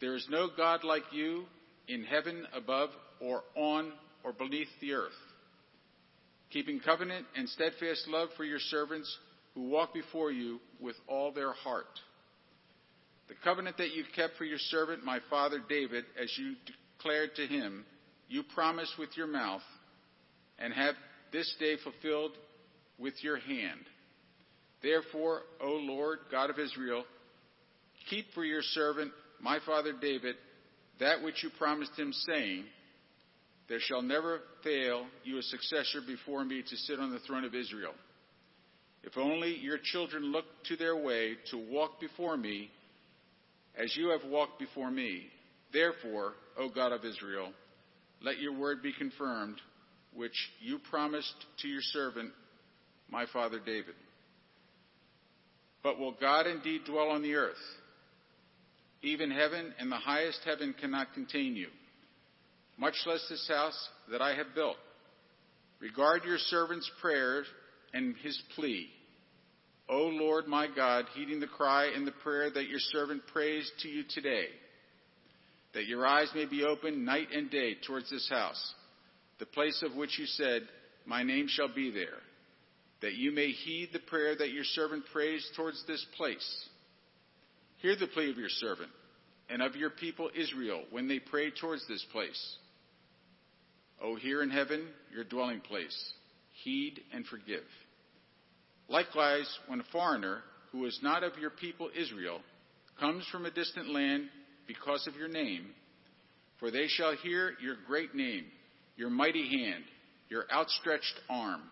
there 0.00 0.14
is 0.14 0.26
no 0.30 0.48
God 0.57 0.85
like 0.85 1.04
you 1.12 1.44
in 1.88 2.04
heaven 2.04 2.46
above 2.54 2.90
or 3.20 3.42
on 3.57 3.92
or 4.22 4.33
beneath 4.33 4.68
the 4.80 4.92
earth, 4.92 5.12
keeping 6.50 6.80
covenant 6.80 7.26
and 7.37 7.48
steadfast 7.48 8.07
love 8.09 8.28
for 8.37 8.44
your 8.44 8.59
servants 8.59 9.18
who 9.54 9.68
walk 9.68 9.94
before 9.94 10.30
you 10.30 10.61
with 10.80 10.96
all 11.09 11.33
their 11.33 11.52
heart. 11.52 11.87
The 13.28 13.35
covenant 13.42 13.78
that 13.78 13.94
you 13.94 14.04
kept 14.14 14.37
for 14.37 14.44
your 14.44 14.59
servant, 14.59 15.04
my 15.04 15.20
father 15.30 15.59
David, 15.68 16.04
as 16.20 16.30
you 16.37 16.54
declared 16.96 17.35
to 17.37 17.46
him, 17.46 17.85
you 18.28 18.42
promised 18.54 18.98
with 18.98 19.16
your 19.16 19.26
mouth 19.26 19.62
and 20.58 20.72
have 20.72 20.94
this 21.32 21.52
day 21.58 21.76
fulfilled 21.82 22.32
with 22.98 23.14
your 23.22 23.38
hand. 23.38 23.80
Therefore, 24.82 25.40
O 25.60 25.72
Lord, 25.72 26.18
God 26.30 26.50
of 26.50 26.58
Israel, 26.58 27.04
keep 28.10 28.26
for 28.34 28.44
your 28.44 28.62
servant, 28.62 29.12
my 29.40 29.58
father 29.66 29.92
David, 30.00 30.36
that 31.00 31.22
which 31.22 31.42
you 31.42 31.50
promised 31.58 31.98
him, 31.98 32.12
saying, 32.12 32.64
There 33.68 33.80
shall 33.80 34.02
never 34.02 34.40
fail 34.62 35.06
you 35.24 35.38
a 35.38 35.42
successor 35.42 36.00
before 36.06 36.44
me 36.44 36.62
to 36.62 36.76
sit 36.76 37.00
on 37.00 37.10
the 37.10 37.18
throne 37.20 37.44
of 37.44 37.54
Israel. 37.54 37.94
If 39.02 39.16
only 39.18 39.56
your 39.58 39.78
children 39.82 40.32
look 40.32 40.44
to 40.68 40.76
their 40.76 40.96
way 40.96 41.34
to 41.50 41.58
walk 41.58 42.00
before 42.00 42.36
me 42.36 42.70
as 43.76 43.96
you 43.96 44.10
have 44.10 44.30
walked 44.30 44.58
before 44.58 44.90
me. 44.90 45.24
Therefore, 45.72 46.34
O 46.58 46.68
God 46.68 46.92
of 46.92 47.04
Israel, 47.04 47.52
let 48.22 48.38
your 48.38 48.56
word 48.56 48.82
be 48.82 48.92
confirmed 48.96 49.56
which 50.14 50.50
you 50.61 50.79
promised 50.90 51.35
to 51.61 51.68
your 51.68 51.83
servant, 51.83 52.31
my 53.11 53.27
father 53.33 53.59
David. 53.59 53.94
But 55.83 55.98
will 55.98 56.16
God 56.20 56.46
indeed 56.46 56.83
dwell 56.87 57.11
on 57.11 57.22
the 57.22 57.35
earth? 57.35 57.57
Even 59.03 59.31
heaven 59.31 59.74
and 59.79 59.92
the 59.92 59.96
highest 59.96 60.40
heaven 60.44 60.74
cannot 60.81 61.12
contain 61.12 61.57
you, 61.57 61.68
much 62.79 62.94
less 63.07 63.24
this 63.29 63.46
house 63.48 63.88
that 64.11 64.22
I 64.22 64.35
have 64.35 64.55
built. 64.55 64.77
Regard 65.81 66.24
your 66.24 66.38
servant's 66.38 66.90
prayer 67.03 67.42
and 67.92 68.14
his 68.22 68.40
plea. 68.55 68.88
O 69.90 70.05
Lord 70.05 70.46
my 70.46 70.66
God, 70.74 71.05
heeding 71.14 71.40
the 71.40 71.46
cry 71.46 71.90
and 71.94 72.07
the 72.07 72.12
prayer 72.12 72.50
that 72.50 72.68
your 72.68 72.79
servant 72.79 73.22
prays 73.31 73.70
to 73.83 73.88
you 73.88 74.05
today, 74.09 74.46
that 75.74 75.85
your 75.85 76.07
eyes 76.07 76.31
may 76.35 76.46
be 76.46 76.64
open 76.64 77.05
night 77.05 77.29
and 77.35 77.50
day 77.50 77.77
towards 77.87 78.09
this 78.09 78.29
house 78.31 78.74
the 79.38 79.46
place 79.46 79.82
of 79.82 79.96
which 79.96 80.18
you 80.18 80.26
said, 80.26 80.62
My 81.06 81.22
name 81.22 81.46
shall 81.48 81.72
be 81.72 81.90
there, 81.90 82.18
that 83.02 83.14
you 83.14 83.32
may 83.32 83.48
heed 83.48 83.90
the 83.92 83.98
prayer 84.00 84.36
that 84.36 84.52
your 84.52 84.64
servant 84.64 85.04
prays 85.12 85.46
towards 85.56 85.84
this 85.86 86.04
place. 86.16 86.66
Hear 87.78 87.96
the 87.96 88.06
plea 88.06 88.30
of 88.30 88.38
your 88.38 88.48
servant 88.48 88.90
and 89.50 89.60
of 89.60 89.76
your 89.76 89.90
people 89.90 90.30
Israel 90.34 90.84
when 90.90 91.08
they 91.08 91.18
pray 91.18 91.50
towards 91.50 91.86
this 91.86 92.04
place. 92.12 92.56
O 94.02 94.16
here 94.16 94.42
in 94.42 94.50
heaven, 94.50 94.86
your 95.14 95.24
dwelling 95.24 95.60
place, 95.60 96.12
heed 96.62 97.00
and 97.12 97.26
forgive. 97.26 97.64
Likewise, 98.88 99.48
when 99.66 99.80
a 99.80 99.84
foreigner 99.92 100.42
who 100.72 100.84
is 100.86 100.98
not 101.02 101.22
of 101.22 101.38
your 101.38 101.50
people 101.50 101.90
Israel 101.96 102.40
comes 102.98 103.26
from 103.30 103.46
a 103.46 103.50
distant 103.50 103.88
land 103.88 104.28
because 104.66 105.06
of 105.06 105.16
your 105.16 105.28
name, 105.28 105.66
for 106.58 106.70
they 106.70 106.86
shall 106.88 107.14
hear 107.16 107.52
your 107.62 107.76
great 107.86 108.14
name 108.14 108.44
your 108.96 109.11
mighty 109.11 109.48
hand, 109.48 109.85
your 110.28 110.44
outstretched 110.52 111.14
arm. 111.28 111.62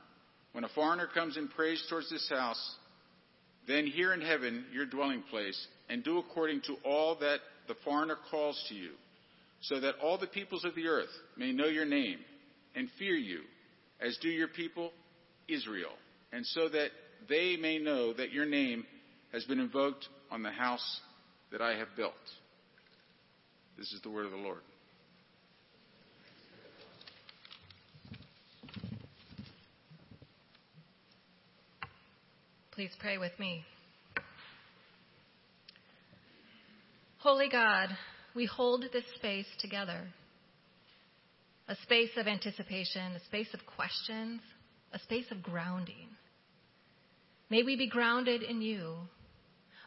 When 0.53 0.65
a 0.65 0.69
foreigner 0.69 1.09
comes 1.13 1.37
and 1.37 1.51
prays 1.51 1.83
towards 1.89 2.11
this 2.11 2.29
house, 2.29 2.77
then 3.67 3.87
hear 3.87 4.13
in 4.13 4.21
heaven 4.21 4.65
your 4.73 4.87
dwelling 4.87 5.23
place, 5.31 5.67
and 5.89 6.03
do 6.03 6.19
according 6.19 6.63
to 6.63 6.77
all 6.85 7.17
that 7.21 7.39
the 7.69 7.77
foreigner 7.85 8.17
calls 8.31 8.63
to 8.69 8.75
you, 8.75 8.91
so 9.63 9.81
that 9.81 9.95
all 10.03 10.19
the 10.19 10.27
peoples 10.27 10.65
of 10.65 10.75
the 10.75 10.89
earth 10.89 11.09
may 11.37 11.53
know 11.53 11.67
your 11.67 11.85
name 11.85 12.19
and 12.75 12.89
fear 12.99 13.15
you, 13.15 13.41
as 14.01 14.19
do 14.21 14.29
your 14.29 14.49
people 14.49 14.91
Israel, 15.49 15.93
and 16.33 16.45
so 16.47 16.69
that 16.69 16.89
they 17.29 17.57
may 17.57 17.79
know 17.79 18.13
that 18.13 18.33
your 18.33 18.47
name 18.47 18.85
has 19.33 19.45
been 19.45 19.61
invoked 19.61 20.09
on 20.31 20.43
the 20.43 20.51
house 20.51 21.01
that 21.53 21.63
I 21.63 21.77
have 21.77 21.89
built. 21.97 22.13
This 23.79 23.93
is 23.93 24.01
the 24.03 24.11
word 24.11 24.27
of 24.27 24.33
the 24.33 24.39
Lord. 24.39 24.61
Please 32.73 32.91
pray 32.99 33.19
with 33.19 33.39
me. 33.39 33.65
Holy 37.19 37.51
God, 37.51 37.91
we 38.35 38.47
hold 38.47 38.85
this 38.93 39.05
space 39.15 39.47
together. 39.61 40.01
A 41.69 41.77
space 41.83 42.09
of 42.17 42.27
anticipation, 42.27 43.13
a 43.13 43.25
space 43.27 43.49
of 43.53 43.61
questions, 43.67 44.41
a 44.91 44.99
space 45.01 45.27
of 45.31 45.43
grounding. 45.43 46.09
May 47.51 47.63
we 47.63 47.77
be 47.77 47.91
grounded 47.91 48.43
in 48.43 48.63
you, 48.63 48.97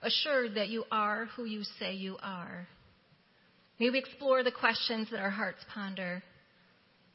assured 0.04 0.54
that 0.54 0.69
you 0.69 0.84
are 0.91 1.26
who 1.36 1.45
you 1.45 1.63
say 1.80 1.95
you 1.95 2.17
are. 2.21 2.67
May 3.80 3.89
we 3.89 3.98
explore 3.98 4.43
the 4.43 4.52
questions 4.52 5.08
that 5.10 5.19
our 5.19 5.32
hearts 5.32 5.65
ponder, 5.74 6.21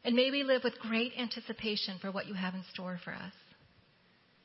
and 0.04 0.16
may 0.16 0.32
we 0.32 0.42
live 0.42 0.64
with 0.64 0.80
great 0.80 1.12
anticipation 1.16 1.98
for 2.00 2.10
what 2.10 2.26
you 2.26 2.34
have 2.34 2.54
in 2.54 2.64
store 2.72 2.98
for 3.04 3.12
us. 3.12 3.32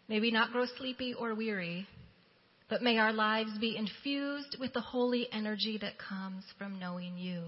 May 0.08 0.20
we 0.20 0.32
not 0.32 0.52
grow 0.52 0.66
sleepy 0.78 1.14
or 1.14 1.34
weary, 1.34 1.88
but 2.70 2.82
may 2.82 2.98
our 2.98 3.14
lives 3.14 3.58
be 3.60 3.76
infused 3.76 4.58
with 4.60 4.74
the 4.74 4.82
holy 4.82 5.28
energy 5.32 5.78
that 5.82 5.98
comes 5.98 6.44
from 6.58 6.80
knowing 6.80 7.18
you. 7.18 7.44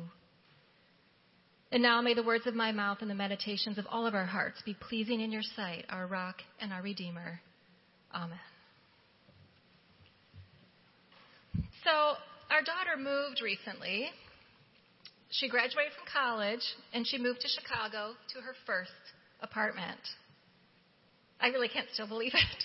And 1.72 1.84
now 1.84 2.02
may 2.02 2.13
the 2.13 2.24
words 2.24 2.48
of 2.48 2.56
my 2.56 2.72
mouth 2.72 3.00
and 3.02 3.10
the 3.10 3.15
meditations 3.15 3.78
of 3.78 3.86
all 3.89 4.08
of 4.08 4.15
our 4.15 4.26
hearts 4.26 4.62
be 4.65 4.74
pleasing 4.74 5.20
in 5.20 5.32
your 5.32 5.41
sight, 5.41 5.86
our 5.89 6.08
rock 6.08 6.38
and 6.62 6.72
our 6.72 6.82
redeemer. 6.82 7.41
Amen. 8.15 8.39
So, 11.84 12.13
our 12.50 12.62
daughter 12.62 12.98
moved 12.98 13.41
recently. 13.41 14.10
She 15.30 15.50
graduated 15.50 15.91
from 15.93 16.06
college 16.12 16.63
and 16.93 17.06
she 17.06 17.17
moved 17.17 17.41
to 17.41 17.48
Chicago 17.50 18.13
to 18.34 18.41
her 18.41 18.54
first 18.65 18.91
apartment. 19.41 20.00
I 21.39 21.47
really 21.47 21.67
can't 21.67 21.88
still 21.93 22.08
believe 22.08 22.34
it. 22.34 22.63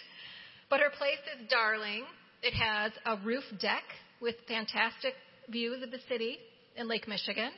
But 0.70 0.80
her 0.80 0.90
place 0.90 1.20
is 1.38 1.48
darling. 1.50 2.04
It 2.42 2.54
has 2.54 2.92
a 3.04 3.16
roof 3.24 3.44
deck 3.61 3.82
with 4.20 4.37
fantastic 4.48 5.14
views 5.50 5.82
of 5.82 5.90
the 5.90 5.98
city 6.08 6.38
in 6.76 6.88
Lake 6.88 7.06
Michigan. 7.06 7.50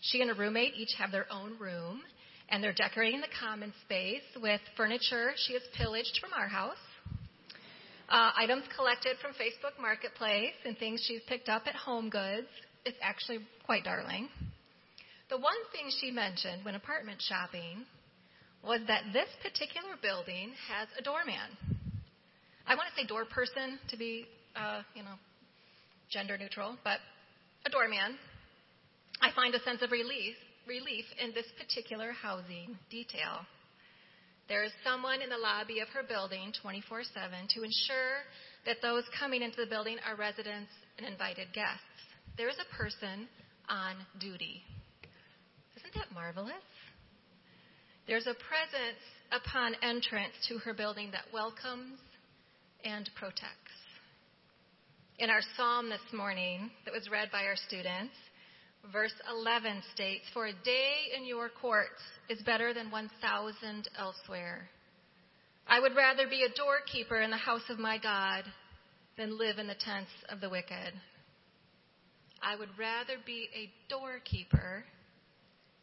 She 0.00 0.22
and 0.22 0.30
a 0.30 0.34
roommate 0.34 0.74
each 0.76 0.94
have 0.98 1.10
their 1.10 1.26
own 1.32 1.58
room, 1.58 2.02
and 2.48 2.62
they're 2.62 2.72
decorating 2.72 3.20
the 3.20 3.34
common 3.38 3.72
space 3.84 4.22
with 4.40 4.60
furniture 4.76 5.32
she 5.36 5.54
has 5.54 5.62
pillaged 5.76 6.18
from 6.20 6.30
our 6.32 6.48
house, 6.48 6.76
uh, 8.08 8.30
items 8.36 8.64
collected 8.76 9.16
from 9.20 9.32
Facebook 9.32 9.80
Marketplace, 9.80 10.54
and 10.64 10.78
things 10.78 11.04
she's 11.06 11.20
picked 11.28 11.48
up 11.48 11.62
at 11.66 11.74
Home 11.74 12.08
Goods. 12.08 12.48
It's 12.84 12.98
actually 13.02 13.40
quite 13.66 13.84
darling. 13.84 14.28
The 15.28 15.36
one 15.36 15.60
thing 15.72 15.90
she 16.00 16.10
mentioned 16.10 16.64
when 16.64 16.74
apartment 16.74 17.20
shopping 17.20 17.84
was 18.64 18.80
that 18.86 19.04
this 19.12 19.28
particular 19.42 19.96
building 20.02 20.52
has 20.68 20.88
a 20.98 21.02
doorman. 21.02 21.56
I 22.66 22.74
want 22.74 22.88
to 22.92 23.00
say 23.00 23.06
door 23.06 23.24
person 23.24 23.78
to 23.88 23.96
be, 23.96 24.26
uh, 24.54 24.82
you 24.94 25.02
know, 25.02 25.16
gender 26.10 26.36
neutral, 26.36 26.76
but 26.84 26.98
a 27.66 27.70
doorman. 27.70 28.18
I 29.20 29.30
find 29.34 29.54
a 29.54 29.62
sense 29.62 29.82
of 29.82 29.90
relief, 29.90 30.36
relief 30.66 31.04
in 31.22 31.32
this 31.32 31.46
particular 31.58 32.12
housing 32.12 32.76
detail. 32.90 33.46
There 34.48 34.64
is 34.64 34.72
someone 34.82 35.22
in 35.22 35.30
the 35.30 35.38
lobby 35.38 35.80
of 35.80 35.88
her 35.94 36.02
building 36.02 36.52
24 36.60 37.04
7 37.14 37.30
to 37.54 37.62
ensure 37.62 38.26
that 38.66 38.82
those 38.82 39.04
coming 39.18 39.42
into 39.42 39.56
the 39.56 39.70
building 39.70 39.96
are 40.04 40.16
residents 40.16 40.72
and 40.98 41.06
invited 41.06 41.52
guests. 41.54 42.02
There 42.36 42.48
is 42.48 42.56
a 42.58 42.76
person 42.76 43.28
on 43.68 43.94
duty. 44.18 44.62
Isn't 45.76 45.94
that 45.94 46.12
marvelous? 46.12 46.66
There's 48.10 48.26
a 48.26 48.34
presence 48.34 48.98
upon 49.30 49.76
entrance 49.82 50.34
to 50.48 50.58
her 50.58 50.74
building 50.74 51.12
that 51.12 51.32
welcomes 51.32 52.00
and 52.84 53.08
protects. 53.14 53.70
In 55.20 55.30
our 55.30 55.42
psalm 55.56 55.88
this 55.88 56.12
morning 56.12 56.72
that 56.84 56.92
was 56.92 57.08
read 57.08 57.30
by 57.30 57.44
our 57.44 57.54
students, 57.54 58.14
verse 58.92 59.14
11 59.30 59.84
states, 59.94 60.24
For 60.34 60.46
a 60.46 60.52
day 60.64 61.14
in 61.16 61.24
your 61.24 61.50
courts 61.50 62.02
is 62.28 62.42
better 62.42 62.74
than 62.74 62.90
1,000 62.90 63.88
elsewhere. 63.96 64.68
I 65.68 65.78
would 65.78 65.94
rather 65.94 66.26
be 66.26 66.42
a 66.42 66.58
doorkeeper 66.58 67.20
in 67.20 67.30
the 67.30 67.36
house 67.36 67.70
of 67.70 67.78
my 67.78 67.96
God 67.96 68.42
than 69.16 69.38
live 69.38 69.58
in 69.60 69.68
the 69.68 69.76
tents 69.78 70.10
of 70.30 70.40
the 70.40 70.50
wicked. 70.50 70.94
I 72.42 72.56
would 72.56 72.76
rather 72.76 73.18
be 73.24 73.48
a 73.54 73.70
doorkeeper 73.88 74.82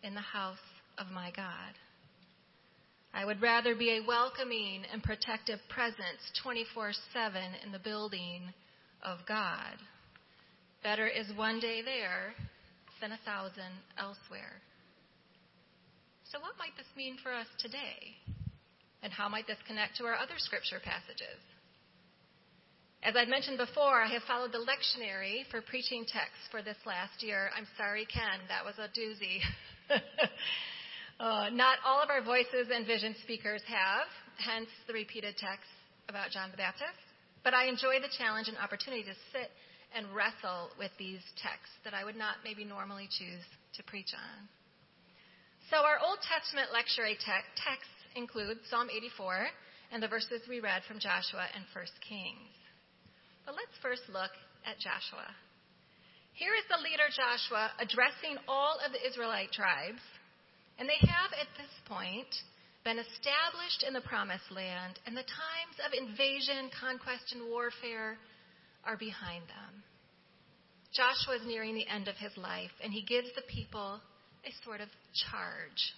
in 0.03 0.13
the 0.13 0.19
house 0.19 0.57
of 0.97 1.07
my 1.07 1.31
God. 1.33 1.71
I 3.13 3.25
would 3.25 3.41
rather 3.41 3.75
be 3.75 3.97
a 3.97 4.07
welcoming 4.07 4.83
and 4.91 5.01
protective 5.01 5.59
presence 5.69 6.21
24 6.43 6.91
7 7.13 7.41
in 7.65 7.71
the 7.71 7.79
building 7.79 8.53
of 9.03 9.19
God. 9.27 9.77
Better 10.83 11.07
is 11.07 11.27
one 11.35 11.59
day 11.59 11.81
there 11.81 12.33
than 13.01 13.11
a 13.11 13.19
thousand 13.25 13.73
elsewhere. 13.97 14.61
So, 16.31 16.39
what 16.39 16.59
might 16.59 16.75
this 16.77 16.89
mean 16.95 17.17
for 17.23 17.33
us 17.33 17.47
today? 17.59 18.15
And 19.03 19.13
how 19.13 19.29
might 19.29 19.47
this 19.47 19.61
connect 19.67 19.97
to 19.97 20.05
our 20.05 20.15
other 20.15 20.37
scripture 20.37 20.81
passages? 20.83 21.39
As 23.03 23.15
I've 23.15 23.29
mentioned 23.29 23.57
before, 23.57 24.01
I 24.01 24.09
have 24.11 24.23
followed 24.23 24.51
the 24.51 24.65
lectionary 24.65 25.45
for 25.51 25.61
preaching 25.61 26.03
texts 26.03 26.49
for 26.49 26.61
this 26.61 26.77
last 26.85 27.21
year. 27.21 27.49
I'm 27.55 27.67
sorry, 27.77 28.05
Ken, 28.05 28.41
that 28.49 28.65
was 28.65 28.75
a 28.81 28.89
doozy. 28.89 29.39
uh, 31.19 31.49
not 31.49 31.79
all 31.85 32.01
of 32.01 32.09
our 32.09 32.21
voices 32.21 32.69
and 32.73 32.85
vision 32.85 33.15
speakers 33.23 33.61
have, 33.67 34.05
hence 34.37 34.69
the 34.85 34.93
repeated 34.93 35.37
texts 35.37 35.73
about 36.09 36.29
John 36.29 36.51
the 36.51 36.57
Baptist. 36.57 36.97
But 37.43 37.53
I 37.53 37.65
enjoy 37.65 37.99
the 38.01 38.11
challenge 38.17 38.47
and 38.47 38.57
opportunity 38.57 39.03
to 39.03 39.15
sit 39.33 39.49
and 39.95 40.05
wrestle 40.13 40.69
with 40.77 40.91
these 40.99 41.23
texts 41.41 41.73
that 41.83 41.93
I 41.93 42.03
would 42.03 42.19
not 42.19 42.43
maybe 42.43 42.65
normally 42.65 43.07
choose 43.07 43.45
to 43.79 43.81
preach 43.83 44.11
on. 44.13 44.37
So, 45.71 45.83
our 45.83 45.99
Old 45.99 46.19
Testament 46.23 46.71
lectionary 46.71 47.17
te- 47.19 47.49
texts 47.59 47.97
include 48.15 48.61
Psalm 48.69 48.87
84 48.87 49.47
and 49.91 50.03
the 50.03 50.07
verses 50.07 50.43
we 50.47 50.59
read 50.59 50.83
from 50.87 50.99
Joshua 50.99 51.47
and 51.55 51.63
1 51.71 51.85
Kings. 52.07 52.51
But 53.45 53.55
let's 53.55 53.75
first 53.81 54.03
look 54.11 54.31
at 54.67 54.79
Joshua. 54.79 55.27
Here 56.35 56.53
is 56.53 56.67
the 56.69 56.83
leader 56.83 57.07
Joshua 57.09 57.71
addressing 57.79 58.37
all 58.47 58.77
of 58.83 58.91
the 58.91 59.01
Israelite 59.01 59.51
tribes, 59.51 60.03
and 60.79 60.87
they 60.87 61.01
have 61.07 61.31
at 61.33 61.49
this 61.57 61.73
point 61.85 62.29
been 62.83 62.99
established 62.99 63.83
in 63.85 63.93
the 63.93 64.01
promised 64.01 64.49
land, 64.51 64.99
and 65.05 65.15
the 65.15 65.27
times 65.27 65.77
of 65.83 65.91
invasion, 65.91 66.69
conquest, 66.79 67.33
and 67.33 67.49
warfare 67.49 68.17
are 68.85 68.97
behind 68.97 69.43
them. 69.49 69.83
Joshua 70.93 71.35
is 71.35 71.45
nearing 71.45 71.75
the 71.75 71.87
end 71.87 72.07
of 72.07 72.15
his 72.15 72.35
life, 72.37 72.71
and 72.81 72.93
he 72.93 73.03
gives 73.03 73.27
the 73.35 73.43
people 73.49 73.99
a 74.45 74.51
sort 74.63 74.79
of 74.79 74.87
charge. 75.29 75.93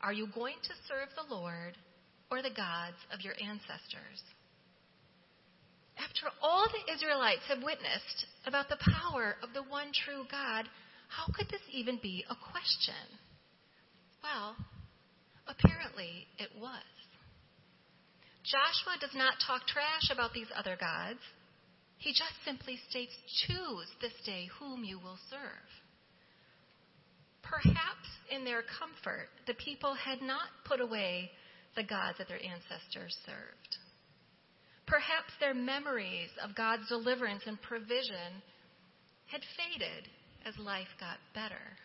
Are 0.00 0.12
you 0.12 0.26
going 0.34 0.56
to 0.62 0.82
serve 0.88 1.08
the 1.14 1.32
Lord 1.32 1.78
or 2.30 2.42
the 2.42 2.50
gods 2.50 2.98
of 3.12 3.20
your 3.20 3.34
ancestors? 3.40 4.20
After 5.96 6.26
all 6.42 6.66
the 6.68 6.92
Israelites 6.92 7.46
have 7.48 7.62
witnessed 7.62 8.26
about 8.46 8.68
the 8.68 8.82
power 8.82 9.36
of 9.42 9.54
the 9.54 9.62
one 9.62 9.92
true 9.94 10.24
God, 10.30 10.66
how 11.08 11.32
could 11.32 11.48
this 11.48 11.62
even 11.70 11.98
be 12.02 12.24
a 12.28 12.34
question? 12.34 13.06
Well, 14.24 14.56
apparently 15.46 16.26
it 16.38 16.48
was. 16.58 16.80
Joshua 18.42 18.96
does 19.00 19.14
not 19.14 19.34
talk 19.46 19.66
trash 19.66 20.08
about 20.10 20.32
these 20.32 20.48
other 20.56 20.76
gods. 20.80 21.20
He 21.98 22.12
just 22.12 22.32
simply 22.44 22.78
states, 22.88 23.12
Choose 23.46 23.88
this 24.00 24.16
day 24.24 24.48
whom 24.58 24.82
you 24.82 24.98
will 24.98 25.18
serve. 25.28 25.68
Perhaps 27.42 28.08
in 28.30 28.44
their 28.44 28.62
comfort, 28.62 29.28
the 29.46 29.54
people 29.54 29.94
had 29.94 30.22
not 30.22 30.48
put 30.64 30.80
away 30.80 31.30
the 31.76 31.84
gods 31.84 32.18
that 32.18 32.28
their 32.28 32.40
ancestors 32.42 33.16
served. 33.26 33.76
Perhaps 34.86 35.32
their 35.40 35.54
memories 35.54 36.30
of 36.42 36.56
God's 36.56 36.88
deliverance 36.88 37.42
and 37.46 37.60
provision 37.60 38.40
had 39.26 39.42
faded 39.56 40.08
as 40.46 40.56
life 40.58 40.88
got 41.00 41.18
better. 41.34 41.76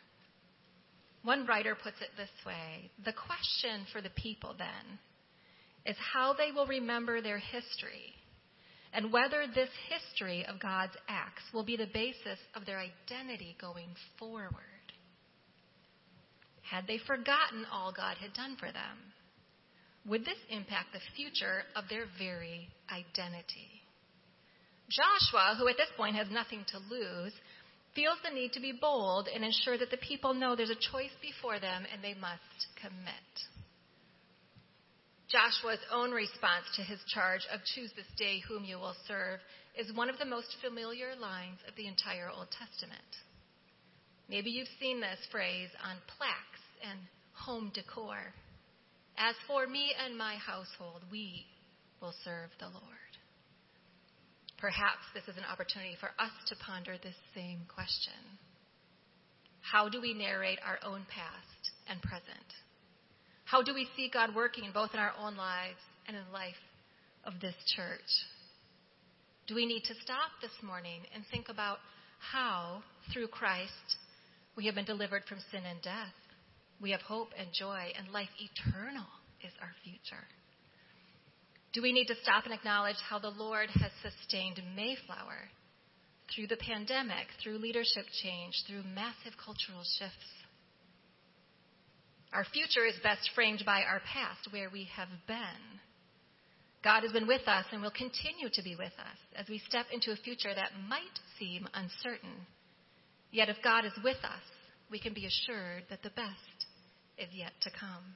One 1.23 1.45
writer 1.45 1.75
puts 1.75 2.01
it 2.01 2.09
this 2.17 2.29
way 2.45 2.91
The 3.03 3.13
question 3.13 3.85
for 3.91 4.01
the 4.01 4.09
people 4.09 4.55
then 4.57 4.99
is 5.85 5.97
how 6.13 6.33
they 6.33 6.51
will 6.51 6.67
remember 6.67 7.21
their 7.21 7.39
history 7.39 8.13
and 8.93 9.13
whether 9.13 9.45
this 9.47 9.69
history 9.87 10.45
of 10.45 10.59
God's 10.59 10.97
acts 11.07 11.43
will 11.53 11.63
be 11.63 11.77
the 11.77 11.89
basis 11.93 12.39
of 12.55 12.65
their 12.65 12.79
identity 12.79 13.55
going 13.61 13.89
forward. 14.17 14.53
Had 16.63 16.87
they 16.87 16.97
forgotten 16.97 17.65
all 17.71 17.91
God 17.91 18.17
had 18.17 18.33
done 18.33 18.55
for 18.59 18.71
them? 18.71 18.97
would 20.09 20.25
this 20.25 20.39
impact 20.49 20.93
the 20.93 20.99
future 21.15 21.63
of 21.75 21.85
their 21.89 22.05
very 22.17 22.67
identity? 22.91 23.69
Joshua, 24.89 25.55
who 25.57 25.67
at 25.67 25.77
this 25.77 25.91
point 25.95 26.15
has 26.15 26.27
nothing 26.31 26.65
to 26.69 26.79
lose, 26.89 27.33
feels 27.99 28.17
the 28.23 28.33
need 28.33 28.53
to 28.53 28.61
be 28.61 28.71
bold 28.71 29.27
and 29.27 29.43
ensure 29.43 29.77
that 29.77 29.91
the 29.91 29.97
people 29.97 30.33
know 30.33 30.55
there's 30.55 30.69
a 30.69 30.87
choice 30.91 31.11
before 31.21 31.59
them 31.59 31.83
and 31.91 32.01
they 32.01 32.13
must 32.13 32.59
commit. 32.79 33.35
Joshua's 35.27 35.83
own 35.91 36.11
response 36.11 36.63
to 36.77 36.81
his 36.81 36.99
charge 37.13 37.41
of 37.53 37.59
choose 37.75 37.91
this 37.97 38.07
day 38.17 38.39
whom 38.47 38.63
you 38.63 38.77
will 38.77 38.95
serve 39.05 39.39
is 39.77 39.93
one 39.95 40.09
of 40.09 40.17
the 40.17 40.25
most 40.25 40.55
familiar 40.63 41.11
lines 41.19 41.59
of 41.67 41.75
the 41.75 41.87
entire 41.87 42.29
Old 42.31 42.47
Testament. 42.55 43.11
Maybe 44.29 44.49
you've 44.49 44.71
seen 44.79 45.01
this 45.01 45.19
phrase 45.29 45.69
on 45.83 45.97
plaques 46.15 46.63
and 46.89 46.99
home 47.33 47.69
decor. 47.75 48.33
As 49.17 49.35
for 49.45 49.67
me 49.67 49.91
and 49.99 50.17
my 50.17 50.35
household, 50.35 51.03
we 51.11 51.45
will 52.01 52.13
serve 52.23 52.49
the 52.59 52.67
Lord. 52.67 53.08
Perhaps 54.59 55.07
this 55.13 55.23
is 55.27 55.37
an 55.37 55.47
opportunity 55.49 55.95
for 55.99 56.11
us 56.19 56.35
to 56.47 56.55
ponder 56.55 56.95
this 57.01 57.15
same 57.33 57.61
question. 57.73 58.19
How 59.61 59.87
do 59.87 60.01
we 60.01 60.13
narrate 60.13 60.59
our 60.65 60.79
own 60.83 61.05
past 61.07 61.71
and 61.87 62.01
present? 62.01 62.49
How 63.45 63.63
do 63.63 63.73
we 63.73 63.87
see 63.95 64.11
God 64.11 64.35
working 64.35 64.69
both 64.73 64.91
in 64.93 64.99
our 64.99 65.13
own 65.17 65.37
lives 65.37 65.79
and 66.07 66.17
in 66.17 66.23
the 66.25 66.33
life 66.33 66.59
of 67.23 67.39
this 67.39 67.55
church? 67.75 68.11
Do 69.47 69.55
we 69.55 69.65
need 69.65 69.83
to 69.85 69.95
stop 70.03 70.31
this 70.41 70.51
morning 70.61 71.01
and 71.15 71.23
think 71.31 71.47
about 71.49 71.79
how, 72.19 72.83
through 73.13 73.29
Christ, 73.29 73.97
we 74.55 74.65
have 74.65 74.75
been 74.75 74.85
delivered 74.85 75.23
from 75.27 75.39
sin 75.51 75.63
and 75.65 75.81
death? 75.81 76.13
We 76.81 76.91
have 76.91 77.01
hope 77.01 77.29
and 77.37 77.47
joy, 77.53 77.91
and 77.97 78.13
life 78.13 78.29
eternal 78.37 79.07
is 79.41 79.53
our 79.61 79.71
future. 79.83 80.27
Do 81.71 81.81
we 81.81 81.93
need 81.93 82.07
to 82.07 82.15
stop 82.23 82.45
and 82.45 82.53
acknowledge 82.53 82.97
how 83.07 83.19
the 83.19 83.29
Lord 83.29 83.69
has 83.69 83.91
sustained 84.01 84.59
Mayflower 84.75 85.49
through 86.33 86.47
the 86.47 86.57
pandemic, 86.57 87.27
through 87.41 87.59
leadership 87.59 88.05
change, 88.23 88.63
through 88.67 88.83
massive 88.95 89.37
cultural 89.43 89.83
shifts? 89.99 90.29
Our 92.33 92.45
future 92.45 92.85
is 92.85 92.95
best 93.03 93.29
framed 93.35 93.63
by 93.65 93.81
our 93.81 94.01
past, 94.01 94.51
where 94.51 94.69
we 94.69 94.87
have 94.95 95.09
been. 95.27 95.79
God 96.83 97.01
has 97.01 97.11
been 97.11 97.27
with 97.27 97.47
us 97.47 97.65
and 97.71 97.81
will 97.81 97.91
continue 97.91 98.49
to 98.53 98.63
be 98.63 98.75
with 98.75 98.93
us 98.97 99.17
as 99.35 99.47
we 99.49 99.61
step 99.67 99.87
into 99.91 100.11
a 100.11 100.15
future 100.15 100.53
that 100.53 100.71
might 100.87 101.19
seem 101.37 101.67
uncertain. 101.73 102.47
Yet, 103.31 103.49
if 103.49 103.57
God 103.63 103.85
is 103.85 103.93
with 104.03 104.17
us, 104.23 104.41
we 104.89 104.99
can 104.99 105.13
be 105.13 105.25
assured 105.25 105.83
that 105.89 106.01
the 106.01 106.09
best 106.11 106.65
is 107.17 107.29
yet 107.33 107.51
to 107.61 107.69
come. 107.71 108.15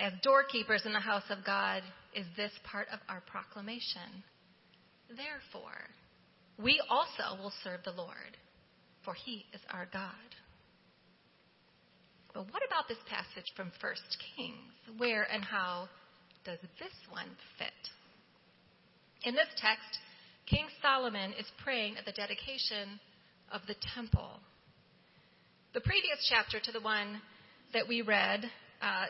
As 0.00 0.12
doorkeepers 0.22 0.86
in 0.86 0.92
the 0.92 1.00
house 1.00 1.24
of 1.30 1.44
God, 1.44 1.82
is 2.14 2.26
this 2.36 2.52
part 2.64 2.88
of 2.92 3.00
our 3.08 3.22
proclamation. 3.26 4.24
Therefore, 5.08 5.90
we 6.58 6.80
also 6.90 7.40
will 7.40 7.52
serve 7.62 7.80
the 7.84 7.92
Lord, 7.92 8.36
for 9.04 9.14
he 9.14 9.44
is 9.52 9.60
our 9.70 9.86
God. 9.92 10.12
But 12.34 12.52
what 12.52 12.62
about 12.66 12.88
this 12.88 12.98
passage 13.08 13.52
from 13.56 13.72
1 13.80 13.94
Kings? 14.36 14.98
Where 14.98 15.26
and 15.32 15.44
how 15.44 15.88
does 16.44 16.58
this 16.78 16.94
one 17.10 17.30
fit? 17.58 17.72
In 19.24 19.34
this 19.34 19.48
text, 19.56 19.98
King 20.46 20.66
Solomon 20.80 21.32
is 21.38 21.46
praying 21.62 21.96
at 21.96 22.04
the 22.04 22.12
dedication 22.12 23.00
of 23.52 23.62
the 23.66 23.74
temple. 23.94 24.40
The 25.74 25.80
previous 25.80 26.26
chapter 26.28 26.60
to 26.60 26.72
the 26.72 26.80
one 26.80 27.20
that 27.72 27.88
we 27.88 28.02
read 28.02 28.44
uh, 28.80 29.06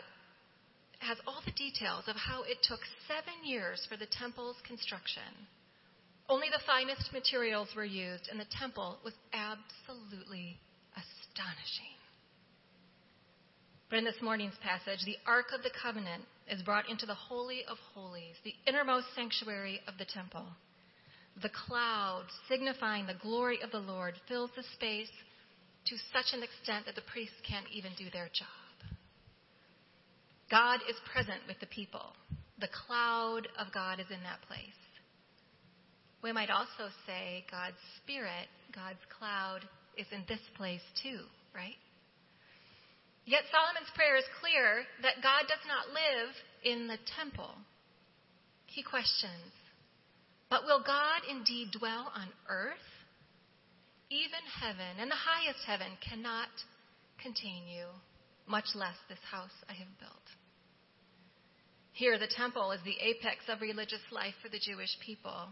has 0.99 1.19
all 1.27 1.41
the 1.45 1.53
details 1.53 2.05
of 2.07 2.17
how 2.17 2.43
it 2.43 2.59
took 2.63 2.81
seven 3.07 3.45
years 3.45 3.87
for 3.89 3.97
the 3.97 4.07
temple's 4.07 4.57
construction. 4.67 5.47
Only 6.29 6.49
the 6.51 6.63
finest 6.67 7.13
materials 7.13 7.69
were 7.75 7.85
used, 7.85 8.29
and 8.31 8.39
the 8.39 8.53
temple 8.59 8.99
was 9.03 9.15
absolutely 9.33 10.59
astonishing. 10.93 11.97
But 13.89 14.01
in 14.01 14.05
this 14.05 14.21
morning's 14.21 14.59
passage, 14.63 15.01
the 15.07 15.17
Ark 15.27 15.47
of 15.57 15.63
the 15.63 15.71
Covenant 15.83 16.25
is 16.51 16.63
brought 16.63 16.91
into 16.91 17.07
the 17.07 17.15
Holy 17.15 17.65
of 17.65 17.79
Holies, 17.95 18.37
the 18.45 18.55
innermost 18.67 19.07
sanctuary 19.15 19.81
of 19.89 19.97
the 19.97 20.05
temple. 20.05 20.45
The 21.41 21.49
cloud, 21.67 22.25
signifying 22.49 23.07
the 23.07 23.15
glory 23.23 23.61
of 23.63 23.71
the 23.71 23.79
Lord, 23.79 24.15
fills 24.29 24.51
the 24.55 24.65
space 24.75 25.11
to 25.87 25.97
such 26.13 26.35
an 26.37 26.43
extent 26.43 26.85
that 26.85 26.97
the 26.97 27.11
priests 27.13 27.37
can't 27.49 27.67
even 27.73 27.93
do 27.97 28.11
their 28.13 28.29
job. 28.35 28.68
God 30.51 30.81
is 30.89 30.97
present 31.13 31.41
with 31.47 31.61
the 31.61 31.67
people. 31.67 32.13
The 32.59 32.69
cloud 32.87 33.49
of 33.59 33.73
God 33.73 34.01
is 34.01 34.07
in 34.11 34.23
that 34.25 34.43
place. 34.49 34.81
We 36.23 36.33
might 36.33 36.51
also 36.51 36.91
say 37.07 37.45
God's 37.51 37.79
Spirit, 38.03 38.49
God's 38.75 39.03
cloud, 39.19 39.61
is 39.97 40.07
in 40.11 40.25
this 40.29 40.43
place 40.57 40.83
too, 41.03 41.21
right? 41.55 41.79
Yet 43.25 43.45
Solomon's 43.53 43.93
prayer 43.95 44.17
is 44.17 44.25
clear 44.41 44.83
that 45.03 45.23
God 45.23 45.45
does 45.47 45.63
not 45.69 45.93
live 45.93 46.33
in 46.65 46.89
the 46.89 46.99
temple. 47.15 47.53
He 48.67 48.83
questions, 48.83 49.53
but 50.49 50.65
will 50.65 50.83
God 50.85 51.23
indeed 51.29 51.69
dwell 51.77 52.11
on 52.15 52.29
earth? 52.49 52.89
Even 54.11 54.41
heaven 54.61 54.97
and 54.99 55.11
the 55.11 55.21
highest 55.21 55.61
heaven 55.67 55.93
cannot 56.01 56.49
contain 57.23 57.69
you, 57.69 57.85
much 58.47 58.73
less 58.75 58.97
this 59.09 59.21
house 59.31 59.55
I 59.69 59.75
have 59.75 59.93
built. 60.01 60.28
Here, 61.99 62.17
the 62.17 62.31
temple 62.31 62.71
is 62.71 62.79
the 62.85 62.95
apex 63.03 63.43
of 63.49 63.61
religious 63.61 64.07
life 64.13 64.35
for 64.41 64.49
the 64.49 64.63
Jewish 64.63 64.95
people. 65.05 65.51